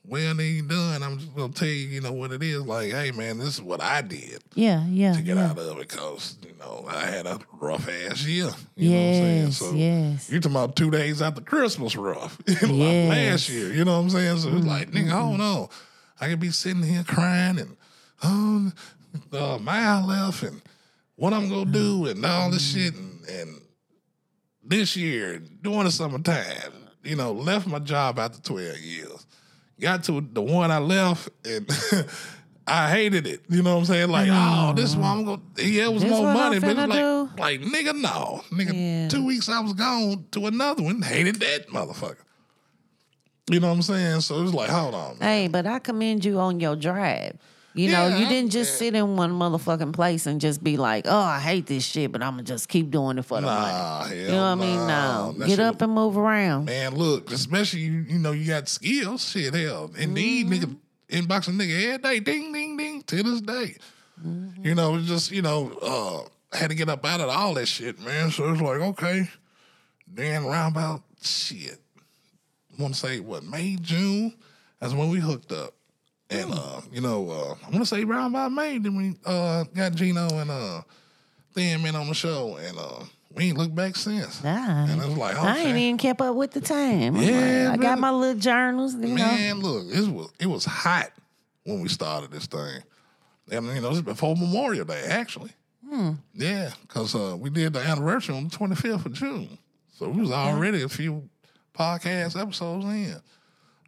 [0.07, 1.03] well, then you done.
[1.03, 2.63] I'm just going to tell you, you know, what it is.
[2.63, 5.51] Like, hey, man, this is what I did yeah, yeah, to get yeah.
[5.51, 8.51] out of it because, you know, I had a rough ass year.
[8.77, 9.51] You know what I'm saying?
[9.53, 10.31] So yes.
[10.31, 12.39] you talking about two days after Christmas rough.
[12.49, 12.63] Yes.
[12.63, 13.73] Mm-hmm, last year.
[13.73, 14.39] You know what I'm saying?
[14.39, 15.69] So it's like, nigga, I don't know.
[16.21, 17.77] I could be sitting here crying and
[18.23, 18.73] oh
[19.33, 20.61] uh, mile left and
[21.17, 22.81] what I'm gonna do and all this Mm-hmm.
[22.81, 23.61] shit and, and
[24.63, 26.73] this year during the summertime,
[27.03, 29.20] you know, left my job after 12 years.
[29.81, 31.67] Got to the one I left and
[32.67, 33.41] I hated it.
[33.49, 34.11] You know what I'm saying?
[34.11, 34.71] Like, mm.
[34.71, 36.89] oh, this one I'm gonna yeah, it was This more money, I'm but it's finna
[36.89, 36.99] like,
[37.37, 37.41] do?
[37.41, 38.43] like nigga, no.
[38.51, 39.09] Nigga, Yeah.
[39.09, 42.17] two weeks I was gone to another one, hated that motherfucker.
[43.51, 44.21] You know what I'm saying?
[44.21, 45.19] So it was like, hold on.
[45.19, 45.29] man.
[45.29, 47.37] Hey, but I commend you on your drive.
[47.73, 51.07] You know, Yeah, you didn't just sit in one motherfucking place and just be like,
[51.09, 53.73] "Oh, I hate this shit," but I'm gonna just keep doing it for the money.
[53.73, 54.77] Nah, hell You know what I mean?
[54.89, 55.35] no.
[55.39, 56.65] That get shit up and move around.
[56.65, 59.29] Man, look, especially you, you know, you got skills.
[59.31, 59.91] Shit, hell.
[59.97, 60.65] Indeed, Mm-hmm.
[60.65, 60.77] nigga,
[61.27, 63.77] inbox a nigga every day, ding, ding, ding, to this day.
[64.27, 64.67] Mm-hmm.
[64.67, 65.71] You know, it's just, you know,
[66.53, 68.31] uh, had to get up out of all that shit, man.
[68.33, 69.29] So it's like, okay.
[70.13, 71.79] Then around about shit.
[72.79, 74.35] Want to say what, May, June?
[74.81, 75.75] That's when we hooked up.
[76.31, 79.65] And uh, you know, uh, I want to say around about May, then we uh
[79.75, 80.83] got Gino and uh
[81.55, 83.05] Thin Mint on the show, and uh
[83.35, 84.43] we ain't looked back since.
[84.43, 87.17] Nah, And it was like, I ain't even kept up with the time.
[87.17, 88.95] I'm Yeah, like, I got my little journals.
[88.95, 91.11] You know, Man, look, it was it was hot
[91.65, 92.83] when we started this thing,
[93.51, 95.51] and you know this is before Memorial Day actually.
[95.89, 96.13] Hmm.
[96.35, 99.59] Yeah, because uh, we did the anniversary on the twenty fifth of June,
[99.99, 101.29] so we was already a few
[101.77, 103.17] podcast episodes in.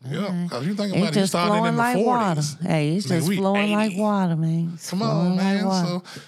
[0.04, 2.42] Yeah, because you think about it, just started flowing in the like water.
[2.42, 2.56] forties.
[2.60, 4.72] Hey, it's just we flowing like water, man.
[4.74, 5.64] It's Come on, man.
[5.64, 5.86] water.
[5.86, 6.20] So,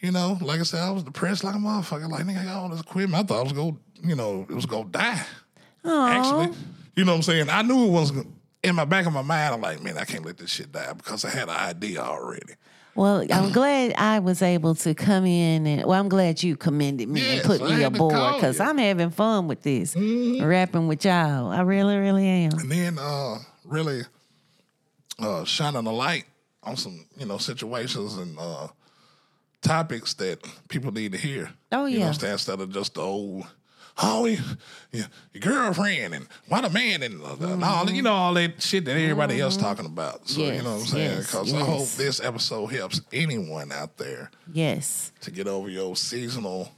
[0.00, 2.08] you know, like I said, I was depressed like a motherfucker.
[2.08, 3.22] Like, nigga, I got all this equipment.
[3.22, 5.22] I thought I was going, to you know, it was going to die.
[5.84, 6.56] Actually,
[6.96, 7.50] you know what I'm saying?
[7.50, 8.12] I knew it was
[8.62, 9.54] in my back of my mind.
[9.54, 12.54] I'm like, man, I can't let this shit die because I had an idea already.
[12.98, 17.08] Well, I'm glad I was able to come in and well, I'm glad you commended
[17.08, 18.58] me Yes, and put I me aboard because.
[18.58, 18.68] Mm-hmm.
[18.68, 21.48] I'm having fun with this, rapping with y'all.
[21.48, 22.58] I really, really am.
[22.58, 24.02] And then uh, really
[25.20, 26.24] uh, shining a light
[26.64, 28.66] on some, you know, situations and uh,
[29.62, 31.50] topics that people need to hear.
[31.70, 32.08] Oh, You know yeah.
[32.08, 32.32] I'm saying?
[32.32, 33.46] Instead of just the old,
[34.00, 34.38] oh, you,
[34.92, 38.62] you, your girlfriend and what a man and, uh, and all, you know, all that
[38.62, 40.28] shit that everybody else talking about.
[40.28, 40.80] So, you know what I'm Mm-hmm.
[40.80, 41.16] Yes, saying?
[41.16, 45.96] yes, Because I hope this episode helps anyone out there Yes, to get over your
[45.96, 46.70] seasonal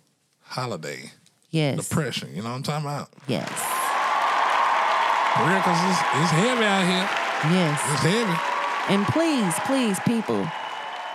[0.43, 1.13] holiday
[1.51, 2.31] yes, depression.
[2.35, 3.09] You know what I'm talking about?
[3.29, 3.49] yes,
[5.37, 7.09] For real, because it's, it's heavy out here.
[7.53, 7.81] yes.
[7.93, 8.95] It's heavy.
[8.95, 10.49] And please, please, people,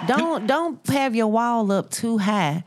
[0.08, 2.64] don't don't have your wall up too high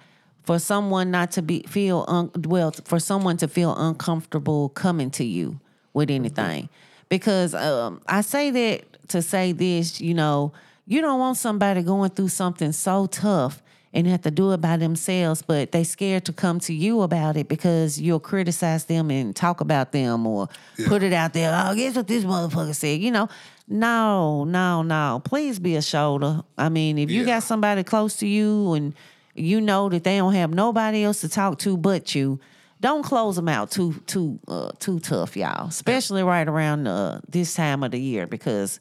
[0.49, 5.22] for someone not to be feel un, well for someone to feel uncomfortable coming to
[5.22, 5.61] you
[5.92, 6.70] with anything.
[7.11, 10.55] Because um, I say that to say this, you know,
[10.86, 14.78] you don't want somebody going through something so tough and have to do it by
[14.78, 19.36] themselves, but they scared to come to you about it because you'll criticize them and
[19.36, 20.49] talk about them or
[20.86, 21.53] put it out there.
[21.62, 23.01] Oh, guess what this motherfucker said?
[23.03, 23.28] You know,
[23.66, 25.20] no, no, no.
[25.22, 26.42] Please be a shoulder.
[26.57, 27.34] I mean, if you Yeah.
[27.34, 28.94] got somebody close to you and
[29.39, 32.41] you know that they don't have nobody else to talk to but you,
[32.80, 35.68] don't close them out too too uh, too tough, y'all.
[35.68, 38.80] Especially right around uh, this time of the year because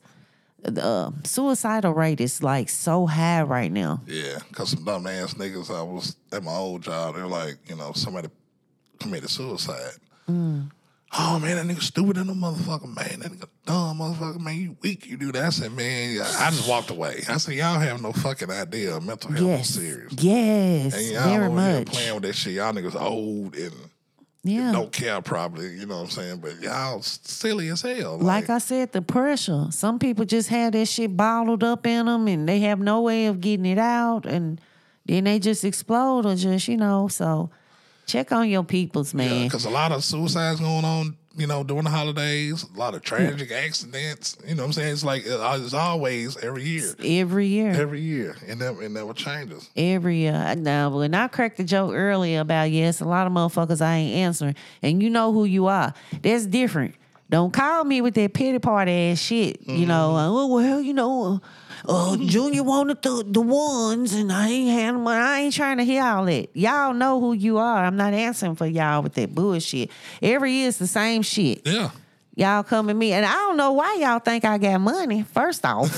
[0.62, 4.01] the uh, suicidal rate is like so high right now.
[4.08, 7.76] Yeah, because some dumb ass niggas, I was at my old job, they're like, you
[7.76, 8.30] know, somebody
[8.99, 9.93] committed suicide.
[11.18, 13.20] Oh man, that nigga stupid in the motherfucker, man.
[13.22, 14.55] That nigga dumb motherfucker, man.
[14.55, 15.43] You weak, you do that.
[15.45, 16.20] I said, man.
[16.22, 17.24] I just walked away.
[17.30, 19.70] I said, y'all have no fucking idea of mental health Yes.
[19.70, 20.14] is serious.
[20.20, 20.93] Yes.
[20.95, 21.88] And y'all very over here much.
[21.88, 22.53] playing with that shit.
[22.53, 23.74] Y'all niggas old and
[24.43, 24.72] Yeah.
[24.74, 26.38] don't care probably, you know what I'm saying?
[26.39, 28.18] But y'all silly as hell.
[28.20, 29.68] Like I said, the pressure.
[29.72, 33.28] Some people just have that shit bottled up in them and they have no way
[33.28, 34.26] of getting it out.
[34.26, 34.60] And
[35.05, 37.49] then they just explode or just, you know, so
[38.08, 39.45] check on your peoples, man.
[39.45, 43.03] because a lot of suicides going on, you know, during the holidays, a lot of
[43.03, 44.38] tragic accidents.
[44.47, 44.93] You know what I'm saying?
[44.93, 46.95] It's like uh, it's always every year.
[47.03, 47.70] Every year.
[47.70, 48.36] Every year.
[48.47, 49.70] And never it never changes.
[49.76, 50.55] Every year.
[50.55, 54.16] Now, when I cracked the joke earlier about, yes, a lot of motherfuckers I ain't
[54.16, 55.93] answering, and you know who you are.
[56.24, 56.95] That's different.
[57.30, 59.62] Don't call me with that pity party ass shit.
[59.68, 61.41] You know, uh, oh, well, you know,
[61.88, 65.08] uh, Junior wanted the, the ones, and I ain't had them.
[65.08, 66.50] I ain't trying to hear all that.
[66.56, 67.84] Y'all know who you are.
[67.84, 69.90] I'm not answering for y'all with that bullshit.
[70.22, 71.62] Every year it's the same shit.
[71.66, 71.92] Yeah.
[72.36, 75.24] Y'all come at me, and I don't know why y'all think I got money.
[75.24, 75.90] First off,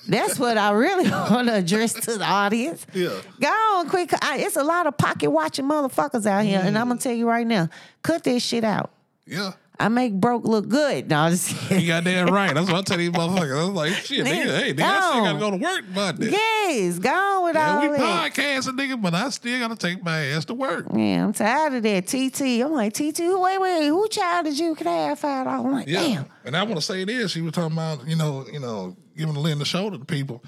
[0.08, 2.86] that's what I really want to address to the audience.
[2.94, 3.20] Yeah.
[3.38, 4.10] Go on, quick.
[4.24, 7.28] I, it's a lot of pocket watching motherfuckers out here, and I'm gonna tell you
[7.28, 7.68] right now,
[8.02, 8.90] cut this shit out.
[9.26, 9.52] Yeah.
[9.80, 11.08] I make broke look good.
[11.10, 11.80] No, I'm just kidding.
[11.80, 12.54] You got that right.
[12.54, 13.58] That's what I tell these motherfuckers.
[13.60, 16.30] I was like, shit, nigga, hey, nigga, I still gotta go to work Monday.
[16.30, 18.32] yes, gone with Yeah, all we that.
[18.32, 20.86] podcasting, nigga, but I still gotta take my ass to work.
[20.94, 22.06] Yeah, I'm tired of that.
[22.06, 22.40] TT.
[22.62, 24.74] I'm like, TT, wait, wait, who child did you?
[24.74, 25.64] Can I have five dollars?
[25.66, 26.00] I'm like, Yeah.
[26.02, 26.26] damn.
[26.44, 27.30] And I want to say this.
[27.32, 30.42] She was talking about, you know, you know, giving a lend the shoulder to people.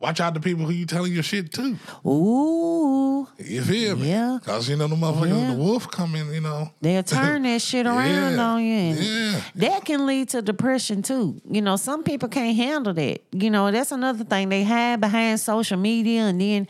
[0.00, 1.76] Watch out the people who you telling your shit to.
[2.06, 4.08] Ooh, You feel me?
[4.10, 4.38] Yeah.
[4.44, 5.52] Cause you know the motherfuckers, Yeah.
[5.52, 6.70] the wolf coming, you know.
[6.82, 8.74] they'll turn that shit around Yeah, on you.
[8.76, 9.40] And yeah.
[9.54, 11.40] That can lead to depression too.
[11.50, 13.20] You know, some people can't handle that.
[13.32, 14.48] You know, that's another thing.
[14.50, 16.68] They hide behind social media and then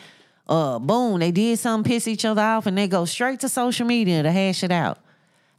[0.48, 3.86] uh boom, they did something piss each other off and they go straight to social
[3.86, 4.98] media to hash it out.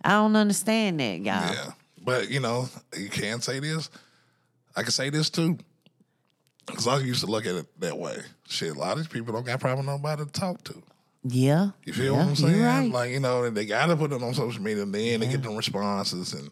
[0.04, 1.24] I don't understand that, y'all.
[1.54, 1.72] Yeah.
[2.02, 3.90] But you know, you can say this.
[4.76, 5.58] I can say this too.
[6.68, 8.18] Cause I used to look at it that way.
[8.48, 10.82] Shit, a lot of these people don't got probably nobody to talk to.
[11.24, 11.70] Yeah.
[11.84, 12.62] You feel yeah, what I'm saying?
[12.62, 12.92] Right.
[12.92, 15.56] Like, you know, they gotta put it on social media and then they get them
[15.56, 16.50] responses and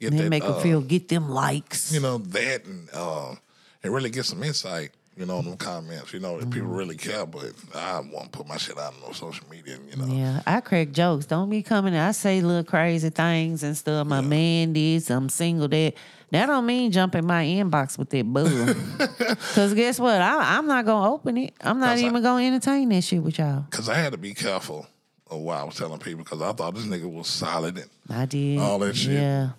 [0.00, 1.92] get they that make them uh, feel get them likes.
[1.92, 3.34] you know, that and uh,
[3.82, 6.76] and really get some insight, you know, in them comments, you know, if people Mm-hmm.
[6.76, 10.06] really care, but I won't put my shit out on no social media, you know.
[10.12, 11.26] Yeah, I crack jokes.
[11.26, 11.94] Don't be coming.
[11.96, 14.06] I say little crazy things and stuff.
[14.06, 15.10] My man did.
[15.10, 15.68] I'm single.
[15.68, 15.94] That
[16.32, 18.46] that don't mean jumping my inbox with that bull.
[19.54, 20.20] Cause guess what?
[20.20, 21.54] I, I'm not gonna open it.
[21.60, 23.64] I'm not I- even gonna entertain that shit with y'all.
[23.70, 24.86] Cause I had to be careful
[25.30, 28.26] of what I was telling people because I thought this nigga was solid and I
[28.26, 29.12] did All that shit.
[29.14, 29.50] Yeah,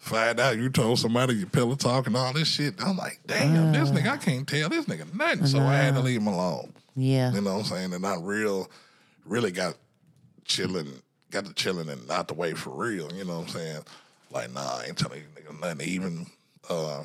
[0.00, 2.74] find out you told somebody your pillow talk and all this shit.
[2.82, 5.46] I'm like, damn, this nigga, I can't tell this nigga nothing.
[5.46, 6.72] So I had to leave him alone.
[6.96, 7.32] yeah.
[7.32, 7.92] You know what I'm saying?
[7.94, 8.68] And I real,
[9.24, 9.76] really got
[10.44, 10.88] chilling,
[11.30, 13.12] got to chilling and out the way for real.
[13.12, 13.82] You know what I'm saying?
[14.32, 15.86] Like, nah, I ain't telling you niggas nothing.
[15.88, 16.26] Even
[16.68, 17.04] uh,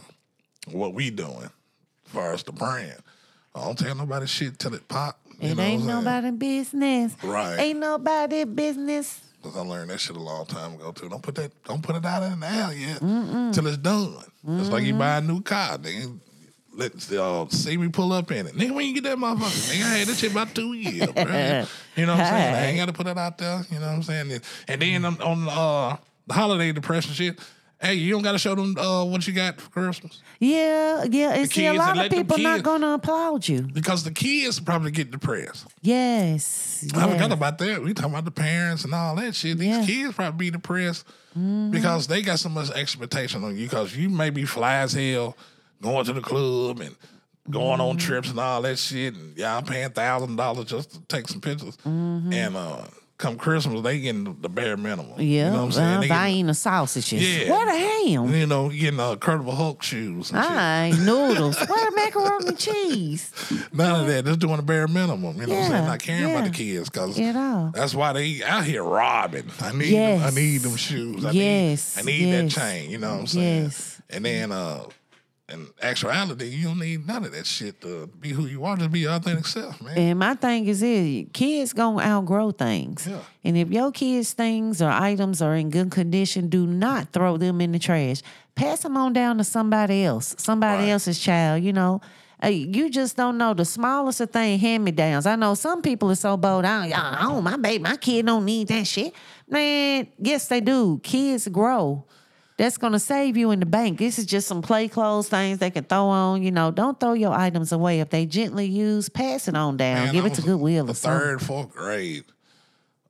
[0.72, 2.98] what we doing as far as the brand.
[3.54, 5.20] I don't tell nobody shit till it pop.
[5.40, 6.04] You It know ain't what I'm saying?
[6.06, 7.16] nobody business.
[7.24, 7.58] Right.
[7.60, 9.22] Ain't nobody business.
[9.46, 11.08] Cause I learned that shit a long time ago too.
[11.08, 14.24] Don't put that, don't put it out in the air yet till it's done.
[14.48, 16.20] It's like you buy a new car, nigga.
[16.74, 18.72] Let uh, see me pull up in it, nigga.
[18.72, 21.66] When you get that motherfucker, nigga, I had that shit about two years, bro.
[21.96, 22.56] You know what I'm saying?
[22.56, 23.62] I ain't got to put it out there.
[23.70, 24.32] You know what I'm saying?
[24.32, 27.40] And, and then on, on uh, the holiday depression shit,
[27.82, 31.34] hey, you don't got to show them uh, what you got for Christmas Yeah, yeah.
[31.34, 33.62] And see, a kids lot and of let them people not kids- gonna applaud you.
[33.62, 35.68] because the kids probably get depressed.
[35.82, 36.86] Yes.
[36.94, 37.32] I forgot yes.
[37.34, 37.82] about that.
[37.84, 39.58] We talking about the parents and all that shit.
[39.58, 39.78] These Yeah.
[39.78, 39.86] Mm-hmm.
[39.86, 41.06] kids probably be depressed
[41.72, 45.36] because they got so much expectation on you because you may be fly as hell
[45.82, 46.96] going to the club and
[47.50, 48.08] going on Mm-hmm.
[48.08, 51.78] trips and all that shit and y'all paying thousand dollars just to take some pictures.
[51.86, 52.34] Mm-hmm.
[52.34, 52.82] And uh
[53.18, 55.14] come Christmas they getting the bare minimum.
[55.20, 55.88] Yeah, You know what I'm saying?
[55.88, 57.22] uh, They getting- buying the sausages.
[57.46, 57.50] Yeah.
[57.52, 58.34] What the ham?
[58.34, 61.06] you know, getting uh, Incredible Hulk shoes and.
[61.06, 61.58] Noodles.
[61.70, 63.32] Where the macaroni and cheese?
[63.74, 64.26] None of that.
[64.26, 65.40] Just doing the bare minimum.
[65.40, 65.84] You know what I'm saying?
[65.84, 67.16] Yeah, Not caring about the kids because
[67.74, 69.50] that's why they out here robbing.
[69.62, 71.24] I need them, I need them shoes.
[71.26, 72.54] I Yes, need I need yes.
[72.56, 72.90] that chain.
[72.92, 73.64] You know what I'm saying?
[73.64, 74.02] Yes.
[74.10, 74.84] And then uh
[75.48, 78.76] in actuality, you don't need none of that shit to be who you are.
[78.78, 79.96] Just be your authentic self, man.
[79.98, 83.06] And my thing is this kids gonna outgrow things.
[83.08, 83.20] Yeah.
[83.44, 87.62] And if your kids' things or items are in good condition, do not throw them
[87.62, 88.22] in the trash.
[88.56, 90.90] Pass them on down to somebody else, somebody Right.
[90.90, 92.02] else's child, you know.
[92.42, 95.26] Hey, you just don't know the smallest of thing hand me downs.
[95.26, 96.66] I know some people are so bold.
[96.66, 99.14] I don't, I don't, my baby, my kid don't need that shit.
[99.48, 101.00] Man, yes, they do.
[101.04, 102.06] Kids grow.
[102.58, 104.00] That's gonna save you in the bank.
[104.00, 106.42] This is just some play clothes things they can throw on.
[106.42, 108.00] You know, don't throw your items away.
[108.00, 110.06] If they gently used, pass it on down.
[110.06, 111.20] Man, Give I it to was Goodwill The or something.
[111.20, 112.24] third, fourth grade.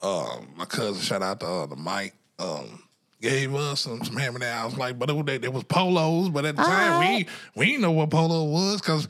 [0.02, 2.16] Um, my cousin, shout out to uh, the Mike.
[2.40, 2.84] Um,
[3.22, 4.78] gave us some, some hand me downs.
[4.78, 6.30] Like, but it was, it was polos.
[6.30, 7.28] But at the time, Alright.
[7.56, 9.08] we we didn't know what polo was because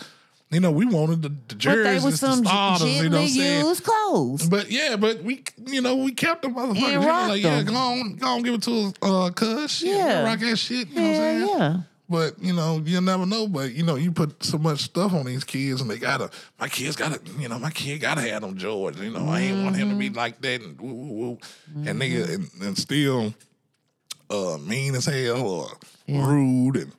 [0.51, 3.01] you know we wanted the, the But they jerseys, was the some starters.
[3.01, 3.65] You know what I'm saying?
[3.65, 4.47] used clothes.
[4.47, 6.45] But yeah, but we, you know, we kept.
[6.45, 9.81] And You like, yeah, go on, go on, give it to us, uh, cuz.
[9.81, 10.23] Yeah.
[10.23, 10.89] rock that shit.
[10.89, 11.59] You know what I'm Yeah, saying?
[11.59, 11.77] yeah.
[12.07, 13.47] But you know, you never know.
[13.47, 16.29] But you know, you put so much stuff on these kids, and they gotta.
[16.59, 17.19] My kids gotta.
[17.39, 18.99] You know, my kid gotta have them George.
[19.01, 19.99] You know, I ain't want him to Mm-hmm.
[19.99, 21.37] be like that and woo woo woo,
[21.87, 23.33] and nigga and, and still,
[24.29, 25.67] uh, mean as hell or
[26.07, 26.91] rude and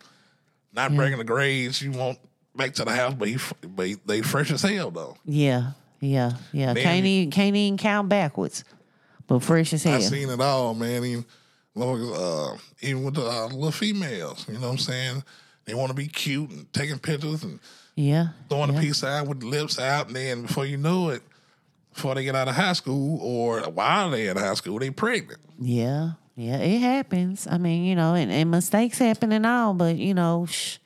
[0.72, 2.18] not bringing the grades you want
[2.56, 3.14] back to the house.
[3.14, 5.16] But he, but he- they fresh as hell though.
[5.24, 6.72] Yeah, yeah, yeah.
[6.72, 6.82] Man.
[6.82, 8.64] Can't even can't even count backwards.
[9.26, 9.94] But fresh as hell.
[9.94, 11.04] I seen it all, man.
[11.04, 11.24] Even,
[11.76, 15.24] uh, even with the uh, little females, you know what I'm saying?
[15.64, 17.58] They want to be cute and taking pictures and
[17.96, 18.28] yeah.
[18.48, 18.78] throwing yeah.
[18.78, 21.22] a piece out with the lips out, and then before you know it,
[21.92, 25.40] before they get out of high school or while they're in high school, they pregnant.
[25.58, 27.48] Yeah, yeah, it happens.
[27.50, 30.76] I mean, you know, and, and mistakes happen and all, but you know, shh,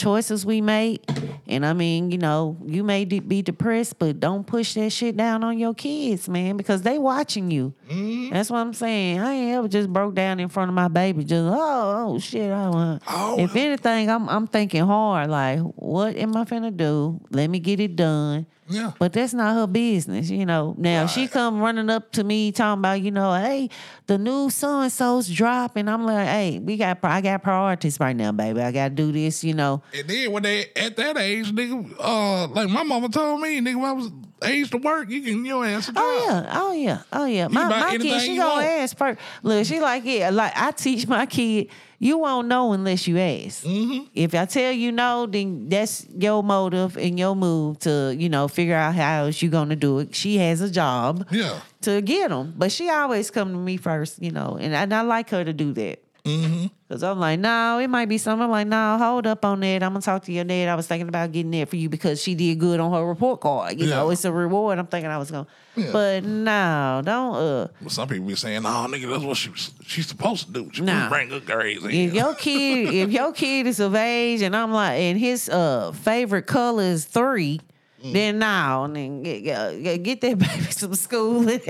[0.00, 1.04] choices we make.
[1.46, 5.16] And I mean, you know, you may de- be depressed, but don't push that shit
[5.16, 7.74] down on your kids, man, because they watching you.
[7.88, 8.32] Mm-hmm.
[8.32, 9.20] That's what I'm saying.
[9.20, 11.24] I ain't ever just broke down in front of my baby.
[11.24, 12.50] Just oh, oh shit.
[12.50, 13.02] I want.
[13.08, 13.38] Oh.
[13.38, 15.28] If anything, I'm I'm thinking hard.
[15.28, 17.20] Like, what am I finna do?
[17.30, 18.46] Let me get it done.
[18.70, 18.92] Yeah.
[18.98, 20.74] But that's not her business, you know.
[20.78, 23.68] Now she come running up to me talking about, you know, hey,
[24.06, 25.88] the new so and so's dropping.
[25.88, 28.60] I'm like, hey, we got I got priorities right now, baby.
[28.60, 29.82] I gotta do this, you know.
[29.92, 33.76] And then when they at that age, nigga, uh, like my mama told me, nigga,
[33.76, 34.10] when I was
[34.44, 36.02] age to work, you can your ass a job.
[36.04, 37.48] Oh yeah, oh yeah, oh yeah.
[37.48, 38.66] My my kid, she gonna want.
[38.66, 39.20] ask first.
[39.42, 41.68] Look, she like yeah, like I teach my kid,
[41.98, 43.64] you won't know unless you ask.
[43.64, 44.06] Mm-hmm.
[44.14, 48.48] If I tell you no, then that's your motive and your move to you know
[48.48, 50.14] figure out how else you gonna do it.
[50.14, 51.26] She has a job.
[51.30, 51.60] Yeah.
[51.82, 52.54] to get them.
[52.56, 55.52] But she always come to me first, you know, and and I like her to
[55.52, 56.02] do that.
[56.24, 56.66] Mm-hmm.
[56.88, 58.42] Cause I'm like, no, it might be something.
[58.44, 59.82] I'm like, no, hold up on that.
[59.82, 60.68] I'm gonna talk to your dad.
[60.68, 63.40] I was thinking about getting that for you because she did good on her report
[63.40, 63.78] card.
[63.80, 64.78] You know, it's a reward.
[64.78, 65.46] I'm thinking I was gonna,
[65.76, 65.90] Yeah.
[65.92, 67.34] but no, don't.
[67.36, 70.52] Uh, But some people be saying, "No, nigga, that's what she was, she's supposed to
[70.52, 70.70] do.
[70.72, 71.08] She Nah.
[71.08, 74.72] bring good grades." in." if your kid, if your kid is of age, and I'm
[74.72, 77.60] like, and his uh favorite color is three.
[78.04, 78.12] Mm.
[78.14, 81.60] Then now, and then get, get, get that baby some schooling.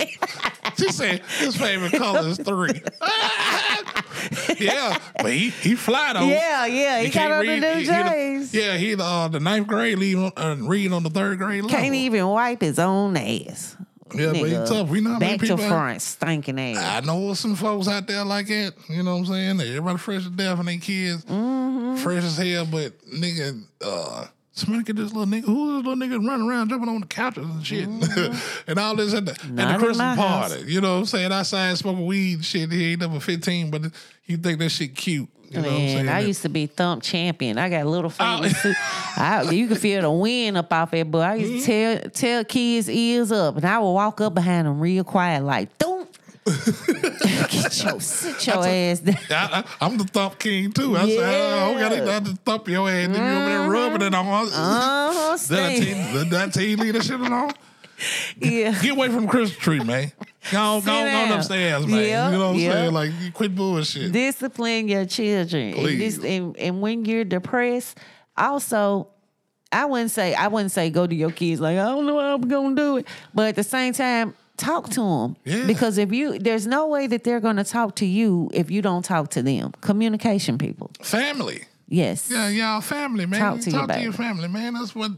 [0.78, 2.70] She said his favorite color is three.
[4.58, 6.26] yeah, but he he fly though.
[6.26, 8.54] yeah, yeah, he, got can't on the new he- he J's.
[8.54, 11.62] yeah, he the, uh, the ninth grade leave on, uh, reading on the third grade
[11.62, 11.70] level.
[11.78, 13.76] Can't even wipe his own ass.
[14.12, 14.88] Yeah, but he Nigga, tough.
[14.88, 16.76] We know how many back to people- front, stinking ass.
[17.04, 18.74] I know some folks out there like that.
[18.88, 19.60] You know what I'm saying?
[19.60, 21.96] Everybody fresh to death and they kids Mm-hmm.
[21.96, 22.66] fresh as hell.
[22.66, 25.44] But nigga, uh, somebody get this little nigga.
[25.44, 27.88] Who's this little nigga running around jumping on the couches and shit
[28.66, 29.56] and all this at the, at Mm-hmm.
[29.56, 30.48] The in my Christmas house.
[30.54, 30.72] party?
[30.72, 31.32] You know what I'm saying?
[31.32, 32.70] Outside smoking weed and shit.
[32.72, 33.82] He ain't number 15, but
[34.26, 35.28] you think that shit cute.
[35.50, 36.06] You know what I'm saying?
[36.06, 37.58] Man, I used to be thump champion.
[37.58, 38.48] I got little Oh.
[38.62, 38.72] too.
[39.16, 41.20] I, you could feel the wind up off that boy.
[41.22, 42.00] I used to Mm-hmm.
[42.02, 45.76] tell tell kids ears up, and I would walk up behind them real quiet, like,
[45.78, 45.99] "Don't
[47.48, 50.96] get your sit your ass down." I, am the thump king too.
[50.96, 52.04] I said, oh, I Yeah.
[52.04, 53.08] got to thump your ass.
[53.08, 54.26] Then you over there rubbing it on.
[54.26, 57.52] Uh-huh, Did I tell you- leave that shit alone?
[58.40, 58.80] Yeah.
[58.80, 60.10] Get away from Christmas tree, man.
[60.50, 62.02] Go on, go go upstairs, man.
[62.02, 62.72] Yeah, you know what I'm yeah.
[62.72, 62.92] saying?
[62.94, 64.10] Like, you quit bullshit.
[64.10, 65.74] discipline your children.
[65.74, 66.18] And, Please.
[66.18, 67.98] this, and, and when you're depressed,
[68.38, 69.08] also,
[69.70, 72.34] I wouldn't say I wouldn't say go to your kids like I don't know how
[72.34, 75.66] I'm gonna do it, but at the same time, talk to them Yeah.
[75.66, 79.04] because if you there's no way that they're gonna talk to you if you don't
[79.04, 79.72] talk to them.
[79.80, 80.90] Communication, people.
[81.02, 81.60] family.
[81.88, 82.28] Yes.
[82.30, 83.40] Yeah, y'all family, man.
[83.40, 84.74] Talk You to your to your family, man.
[84.74, 85.10] That's what,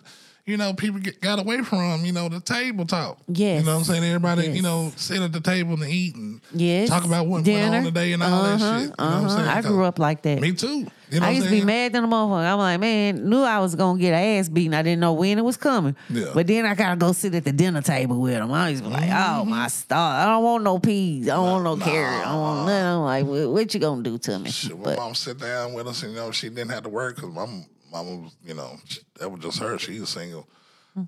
[0.45, 3.19] you know, people get, got away from, you know, the table talk.
[3.29, 3.61] Yes.
[3.61, 4.03] You know what I'm saying?
[4.05, 6.89] Everybody, you know, sit at the table and eat and Yes.
[6.89, 7.77] talk about what went Dinner.
[7.79, 8.83] on today and all Uh-huh, that shit.
[8.83, 9.37] You know what I'm uh-huh.
[9.37, 9.49] saying?
[9.49, 10.41] I grew up like that.
[10.41, 10.87] Me too.
[11.11, 12.51] You know I used to be mad than a motherfucker.
[12.53, 14.73] I'm like, man, knew I was gonna get ass beaten.
[14.75, 15.95] I didn't know when it was coming.
[16.09, 16.31] Yeah.
[16.35, 18.51] But then I gotta go sit at the dinner table with them.
[18.51, 21.29] I used to be like, oh my star, I don't want no peas.
[21.29, 22.27] I don't want no carrot.
[22.27, 22.87] I don't want nothing.
[22.87, 24.51] I'm like, what, what you gonna do to me?
[24.51, 26.89] Shit, my But mom sit down with us, and you know she didn't have to
[26.89, 27.47] work because my
[27.93, 29.79] mama was, you know, she, that was just her.
[29.79, 30.49] She's a single,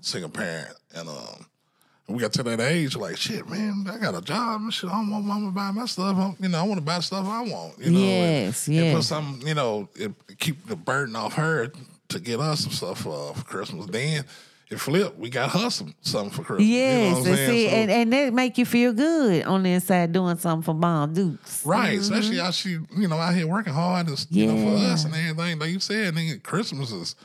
[0.01, 1.45] single parent, and um,
[2.07, 4.89] we got to that age like, shit, man, I got a job and shit.
[4.89, 6.15] I don't want mama to buy my stuff.
[6.17, 7.79] I'm, you know, I want to buy stuff I want.
[7.79, 11.71] You know, Yes, and, and put some, you know, it, keep the burden off her
[12.09, 13.87] to get us some stuff uh, for Christmas.
[13.87, 14.23] Then
[14.71, 15.17] it flipped.
[15.19, 16.67] We got her some something for Christmas.
[16.67, 19.43] you know yes, what I'm and see, So- and, and that make you feel good
[19.45, 21.65] on the inside doing something for Mom Dukes.
[21.65, 25.05] Right, especially how she, you know, out here working hard, is, you know, for us
[25.05, 25.59] and everything.
[25.59, 27.15] Like you said, nigga, Christmas is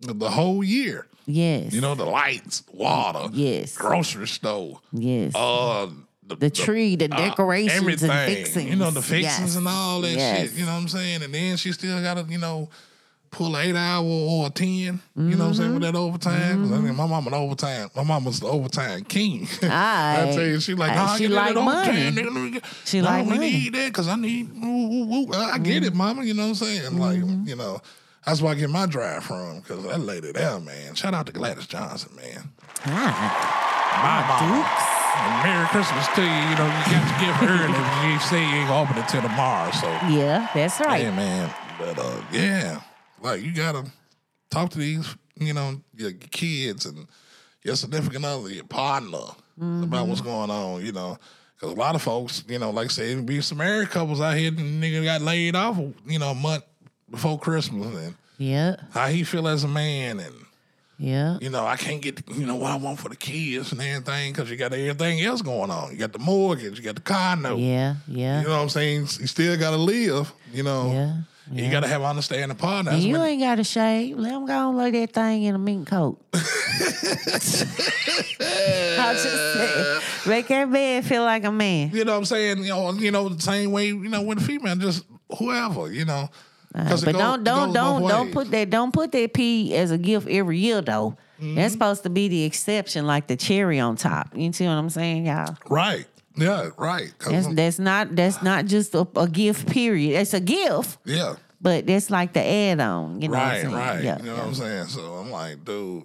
[0.00, 1.06] the- the whole year.
[1.28, 1.72] Yes.
[1.72, 3.76] You know, the lights, water, Yes.
[3.76, 5.32] grocery store, Yes.
[5.34, 5.88] uh,
[6.28, 8.10] the tree, the decorations, Uh, everything.
[8.10, 8.70] and fixings.
[8.70, 9.56] You know, the fixings Yes.
[9.56, 10.50] and all that Yes.
[10.50, 10.58] shit.
[10.58, 11.22] You know what I'm saying?
[11.22, 12.68] And then she still got to, you know,
[13.36, 16.62] pull an eight hour or a 10, you know what I'm saying, with that overtime.
[16.62, 19.46] 'Cause I mean, my mama, the overtime, my mama's the overtime king.
[19.62, 22.10] I tell you, she like, she get like money.
[22.10, 23.50] nigga, let me get- She no, like we money.
[23.50, 25.32] need that because I need, woo, woo, woo.
[25.34, 26.98] I get it, mama, you know what I'm saying?
[26.98, 27.46] Like, Mm-hmm.
[27.48, 27.80] you know,
[28.24, 30.94] that's where I get my drive from because that lady there, man.
[30.94, 32.48] Shout out to Gladys Johnson, man.
[32.86, 34.92] Ah, My mama.
[35.44, 36.26] Merry Christmas to you.
[36.28, 38.12] You know, you got to give early.
[38.12, 39.70] you say you ain't open it till tomorrow.
[39.72, 41.02] So, yeah, that's right.
[41.02, 41.50] yeah, man.
[41.78, 42.80] But uh, yeah,
[43.22, 43.84] like you gotta
[44.50, 47.06] talk to these, you know, your kids and
[47.62, 49.18] your significant other, your partner
[49.58, 50.30] about what's mm-hmm.
[50.30, 50.84] going on.
[50.84, 51.18] You know,
[51.54, 54.36] because a lot of folks, you know, like I say, be some married couples out
[54.36, 56.64] here, and nigga got laid off, you know, a month
[57.10, 60.34] before Christmas, and Yeah, how he feel as a man, and
[60.98, 61.38] yeah.
[61.40, 64.32] you know, I can't get, you know, what I want for the kids and everything
[64.32, 65.92] because you got everything else going on.
[65.92, 67.58] You got the mortgage, you got the car note.
[67.58, 68.40] Yeah, yeah.
[68.40, 69.00] You know what I'm saying?
[69.20, 70.90] You still got to live, you know.
[70.92, 71.16] Yeah,
[71.52, 72.90] You got to have understanding partner.
[72.90, 74.16] And That's you when- ain't got to shave.
[74.18, 76.20] Let them go and lay that thing in a mink coat.
[76.34, 76.40] I'll
[79.14, 81.90] just saying, make that man feel like a man.
[81.92, 82.58] you know what I'm saying?
[82.64, 85.04] You know, you know, the same way, you know, with a female, just
[85.38, 86.28] whoever, you know.
[86.74, 89.98] Uh, but go- don't don't don't don't put that don't put that pee as a
[89.98, 91.16] gift every year though.
[91.40, 91.54] Mm-hmm.
[91.54, 94.36] That's supposed to be the exception, like the cherry on top.
[94.36, 95.56] You see what I'm saying, y'all?
[95.68, 96.06] Right.
[96.36, 97.12] Yeah, right.
[97.26, 99.68] That's that's not that's not just a, a gift.
[99.68, 100.20] Period.
[100.20, 101.36] It's a gift, yeah.
[101.60, 103.20] but that's like the add on.
[103.22, 103.74] You know, Right, what I'm saying?
[103.74, 104.04] right.
[104.04, 104.38] Yeah, you know yeah.
[104.38, 104.86] what I'm saying?
[104.88, 106.04] So I'm like, dude,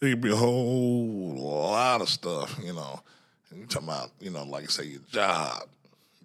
[0.00, 3.00] it could be a whole lot of stuff, you know.
[3.50, 5.62] And you talking about, you know, like say your job.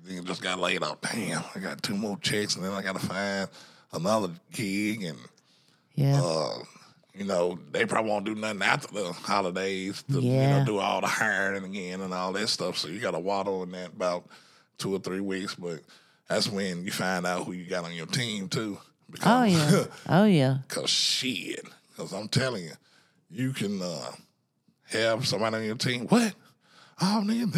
[0.07, 0.99] You just got laid off.
[1.01, 3.47] Damn, I got two more checks and then I gotta find
[3.93, 5.19] another gig and
[5.93, 6.19] yeah.
[6.23, 6.57] uh,
[7.13, 11.01] you know, they probably won't do nothing after the holidays to you know do all
[11.01, 12.77] the hiring again and all that stuff.
[12.77, 14.25] So you got to waddle in that about
[14.77, 15.55] two or three weeks.
[15.55, 15.81] But
[16.27, 18.77] that's when you find out who you got on your team too.
[19.11, 19.83] Because, oh yeah.
[20.09, 20.57] Oh yeah.
[20.67, 21.65] Cause shit,
[21.97, 22.73] cause I'm telling you,
[23.31, 24.11] you can uh,
[24.91, 26.07] have somebody on your team.
[26.07, 26.35] What?
[27.01, 27.51] Oh man,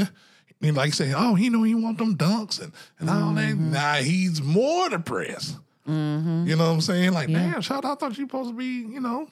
[0.61, 3.55] you like say, oh, he know he want them dunks and, and all that.
[3.55, 3.71] Mm-hmm.
[3.73, 5.57] Nah, he's more depressed.
[5.87, 5.93] You
[6.55, 7.11] know what I'm saying?
[7.11, 9.27] Like, damn, shout I thought you supposed to be, you know,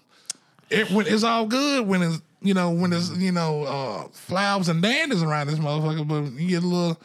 [0.70, 4.70] it, when it's all good when it's you know when it's you know uh, flowers
[4.70, 7.00] and dandies around this motherfucker, but you get a little.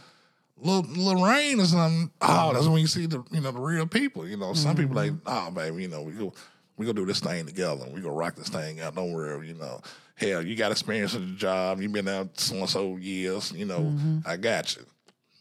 [0.56, 2.10] Little, little rain or something.
[2.22, 4.26] Oh, that's when you see the you know the real people.
[4.26, 6.32] You know, some people like, oh baby, you know, we go
[6.76, 7.86] we gonna do this thing together.
[7.92, 8.94] We gonna rock this thing out.
[8.94, 9.80] Don't worry, you know.
[10.16, 11.80] Hell, you got experience at the job.
[11.80, 13.52] You been out so and so years.
[13.52, 13.94] You know,
[14.24, 14.82] I got you.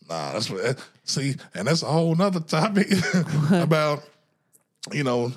[0.10, 0.84] Nah, that's what.
[1.04, 2.88] See, and that's a whole nother topic
[3.52, 4.04] about
[4.92, 5.32] you know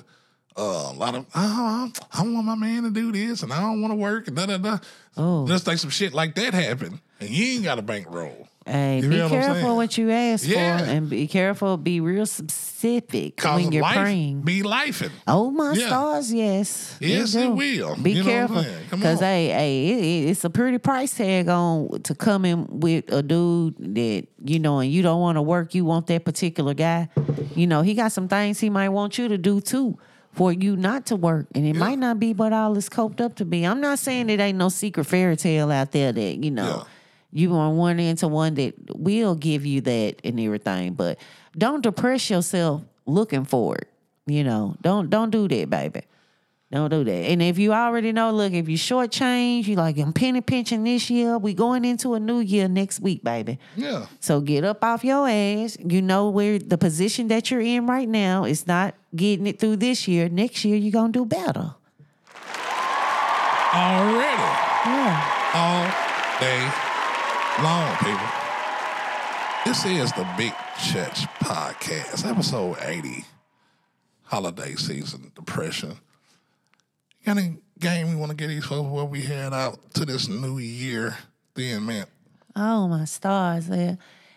[0.57, 3.61] uh, a lot of oh, I don't want my man to do this, and I
[3.61, 4.77] don't want to work, and da da da.
[5.15, 5.47] Oh.
[5.47, 8.47] Just like some shit like that happen, and you ain't got a bankroll.
[8.65, 10.79] Hey, You be feel what careful what you ask Yeah.
[10.79, 11.77] for, and be careful.
[11.77, 14.41] Be real specific when you're life praying.
[14.41, 15.11] be lifing.
[15.25, 15.87] Oh my Yeah.
[15.87, 16.97] stars, yes.
[16.99, 17.95] Yes, it will.
[17.95, 19.87] Be You know what I'm careful, because hey, hey,
[20.25, 24.59] it- it's a pretty price tag on to come in with a dude that you
[24.59, 25.73] know, and you don't want to work.
[25.73, 27.07] You want that particular guy.
[27.55, 29.97] You know, he got some things he might want you to do too.
[30.37, 33.35] For you not to work, and it might not be what all it's coped up
[33.37, 33.65] to be.
[33.65, 36.85] I'm not saying it ain't no secret fairy tale out there that you know
[37.33, 37.41] Yeah.
[37.41, 40.93] you want to run into one that will give you that and everything.
[40.93, 41.17] But
[41.57, 43.87] don't depress yourself looking for it.
[44.27, 46.01] You know, don't don't do that, baby.
[46.69, 47.11] Don't do that.
[47.11, 50.83] And if you already know, look, if you short change, you like I'm penny pinching
[50.83, 51.37] this year.
[51.37, 53.57] We going into a new year next week, baby.
[53.77, 54.07] Yeah.
[54.19, 55.77] So get up off your ass.
[55.79, 59.77] You know where the position that you're in right now is not getting it through
[59.77, 60.27] this year.
[60.27, 61.73] Next year you're gonna do better.
[63.73, 64.43] Already.
[64.87, 65.33] Yeah.
[65.53, 66.71] all day
[67.63, 68.27] long, people.
[69.65, 73.25] This is the Big Church Podcast, episode 80,
[74.23, 75.97] holiday season depression.
[77.27, 80.29] Got any game we want to get these folks where we head out to this
[80.29, 81.17] new year?
[81.55, 82.05] Then, man,
[82.55, 83.67] Oh my stars!
[83.67, 83.95] Yeah.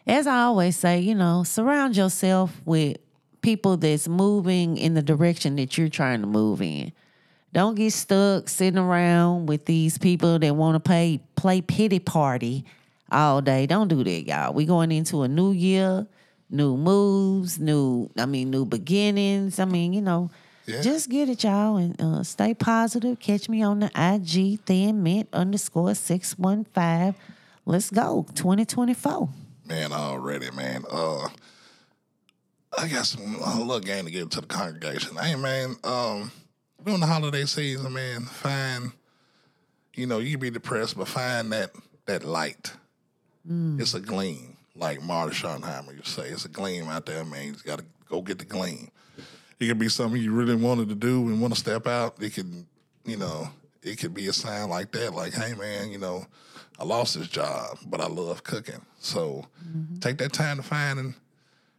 [0.08, 2.96] As I always say, you know, surround yourself with
[3.42, 6.90] people that's moving in the direction that you're trying to move in.
[7.52, 12.64] Don't get stuck sitting around with these people that want to play play pity party
[13.12, 13.66] all day.
[13.68, 14.52] Don't do that, y'all.
[14.52, 16.08] We going into a new year,
[16.50, 19.60] new moves, new I mean new beginnings.
[19.60, 20.32] I mean, you know,
[20.70, 20.80] Yeah.
[20.82, 23.18] just get it, y'all, and uh, stay positive.
[23.20, 27.14] Catch me on the IG thin mint underscore six one five.
[27.66, 29.28] Let's go, twenty twenty four.
[29.66, 30.84] man, already, man.
[30.90, 31.28] Uh,
[32.76, 35.16] I got some a little game to give to the congregation.
[35.16, 36.30] Hey, man, um,
[36.84, 38.92] during the holiday season, man, find,
[39.94, 41.70] you know, you can be depressed, but find that
[42.06, 42.72] that light.
[43.48, 46.28] It's a gleam, like Marty Schottenheimer used to say.
[46.28, 47.46] It's a gleam out there, man.
[47.46, 48.90] You got to go get the gleam.
[49.60, 52.20] It could be something you really wanted to do and want to step out.
[52.22, 52.64] It could,
[53.04, 53.48] you know,
[53.82, 56.24] it could be a sign like that, like, hey, man, you know,
[56.78, 58.80] I lost this job, but I love cooking.
[59.00, 59.44] So
[60.00, 61.14] take that time to find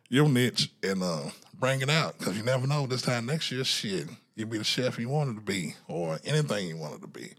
[0.10, 1.30] your niche and uh,
[1.60, 2.86] bring it out because you never know.
[2.86, 6.68] This time next year, shit, you'll be the chef you wanted to be or anything
[6.68, 7.32] you wanted to be.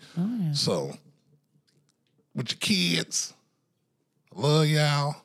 [0.54, 0.92] So,
[2.34, 3.32] with your kids,
[4.36, 5.16] I love y'all.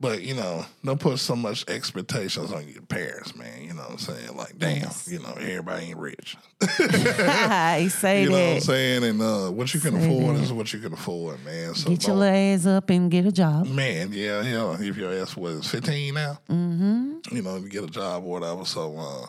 [0.00, 3.62] But, you know, don't put so much expectations on your parents, man.
[3.64, 4.36] You know what I'm saying?
[4.36, 5.08] Like, damn, Yes.
[5.10, 6.36] you know, everybody ain't rich.
[6.60, 9.02] I say You know what I'm saying?
[9.04, 10.42] And uh, what you can Say afford that.
[10.44, 11.74] is what you can afford, man.
[11.74, 13.66] So Get your ass up and get a job.
[13.66, 14.76] Man, yeah, yeah.
[14.80, 17.34] If your ass was 15 now, mm-hmm.
[17.34, 18.64] you know, you get a job or whatever.
[18.64, 19.28] So,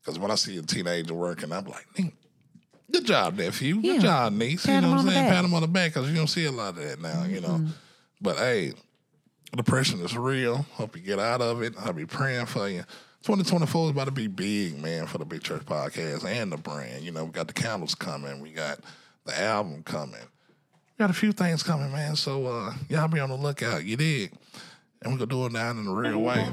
[0.00, 2.12] because when I see a teenager working, I'm like, "Nigga,
[2.90, 3.74] good job, nephew.
[3.82, 4.00] Good Yeah.
[4.00, 4.64] job, niece.
[4.64, 5.28] Pat you know what I'm saying?
[5.30, 7.42] Pat him on the back because you don't see a lot of that now, you
[7.42, 7.66] know.
[8.22, 8.72] But hey,
[9.56, 10.66] depression is real.
[10.74, 11.74] Hope you get out of it.
[11.78, 12.84] I'll be praying for you.
[13.22, 17.04] 2024 is about to be big, man, for the Big Church Podcast and the brand.
[17.04, 18.40] You know, we got the candles coming.
[18.40, 18.80] We got
[19.26, 20.14] the album coming.
[20.14, 22.16] We got a few things coming, man.
[22.16, 23.84] So uh, y'all be on the lookout.
[23.84, 24.32] You dig?
[25.02, 26.46] And we're gonna do it down in the real way.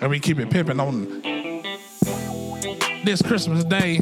[0.00, 1.22] And we keep it pimping on
[3.04, 4.00] this Christmas day.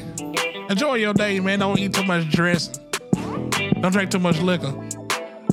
[0.71, 1.59] Enjoy your day, man.
[1.59, 2.75] Don't eat too much dressing.
[3.81, 4.73] Don't drink too much liquor.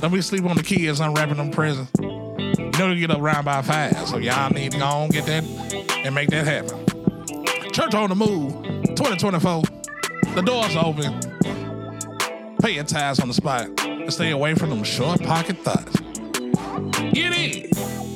[0.02, 1.92] Don't be sleep on the kids unwrapping them presents.
[2.00, 5.26] You know you get up around by five, so y'all need to go on get
[5.26, 5.44] that
[6.04, 6.84] and make that happen.
[7.70, 8.52] Church on the move,
[8.96, 9.62] 2024.
[10.34, 11.20] The doors open.
[12.60, 16.00] Pay your tithes on the spot and stay away from them short pocket thoughts.
[17.12, 18.11] Get in.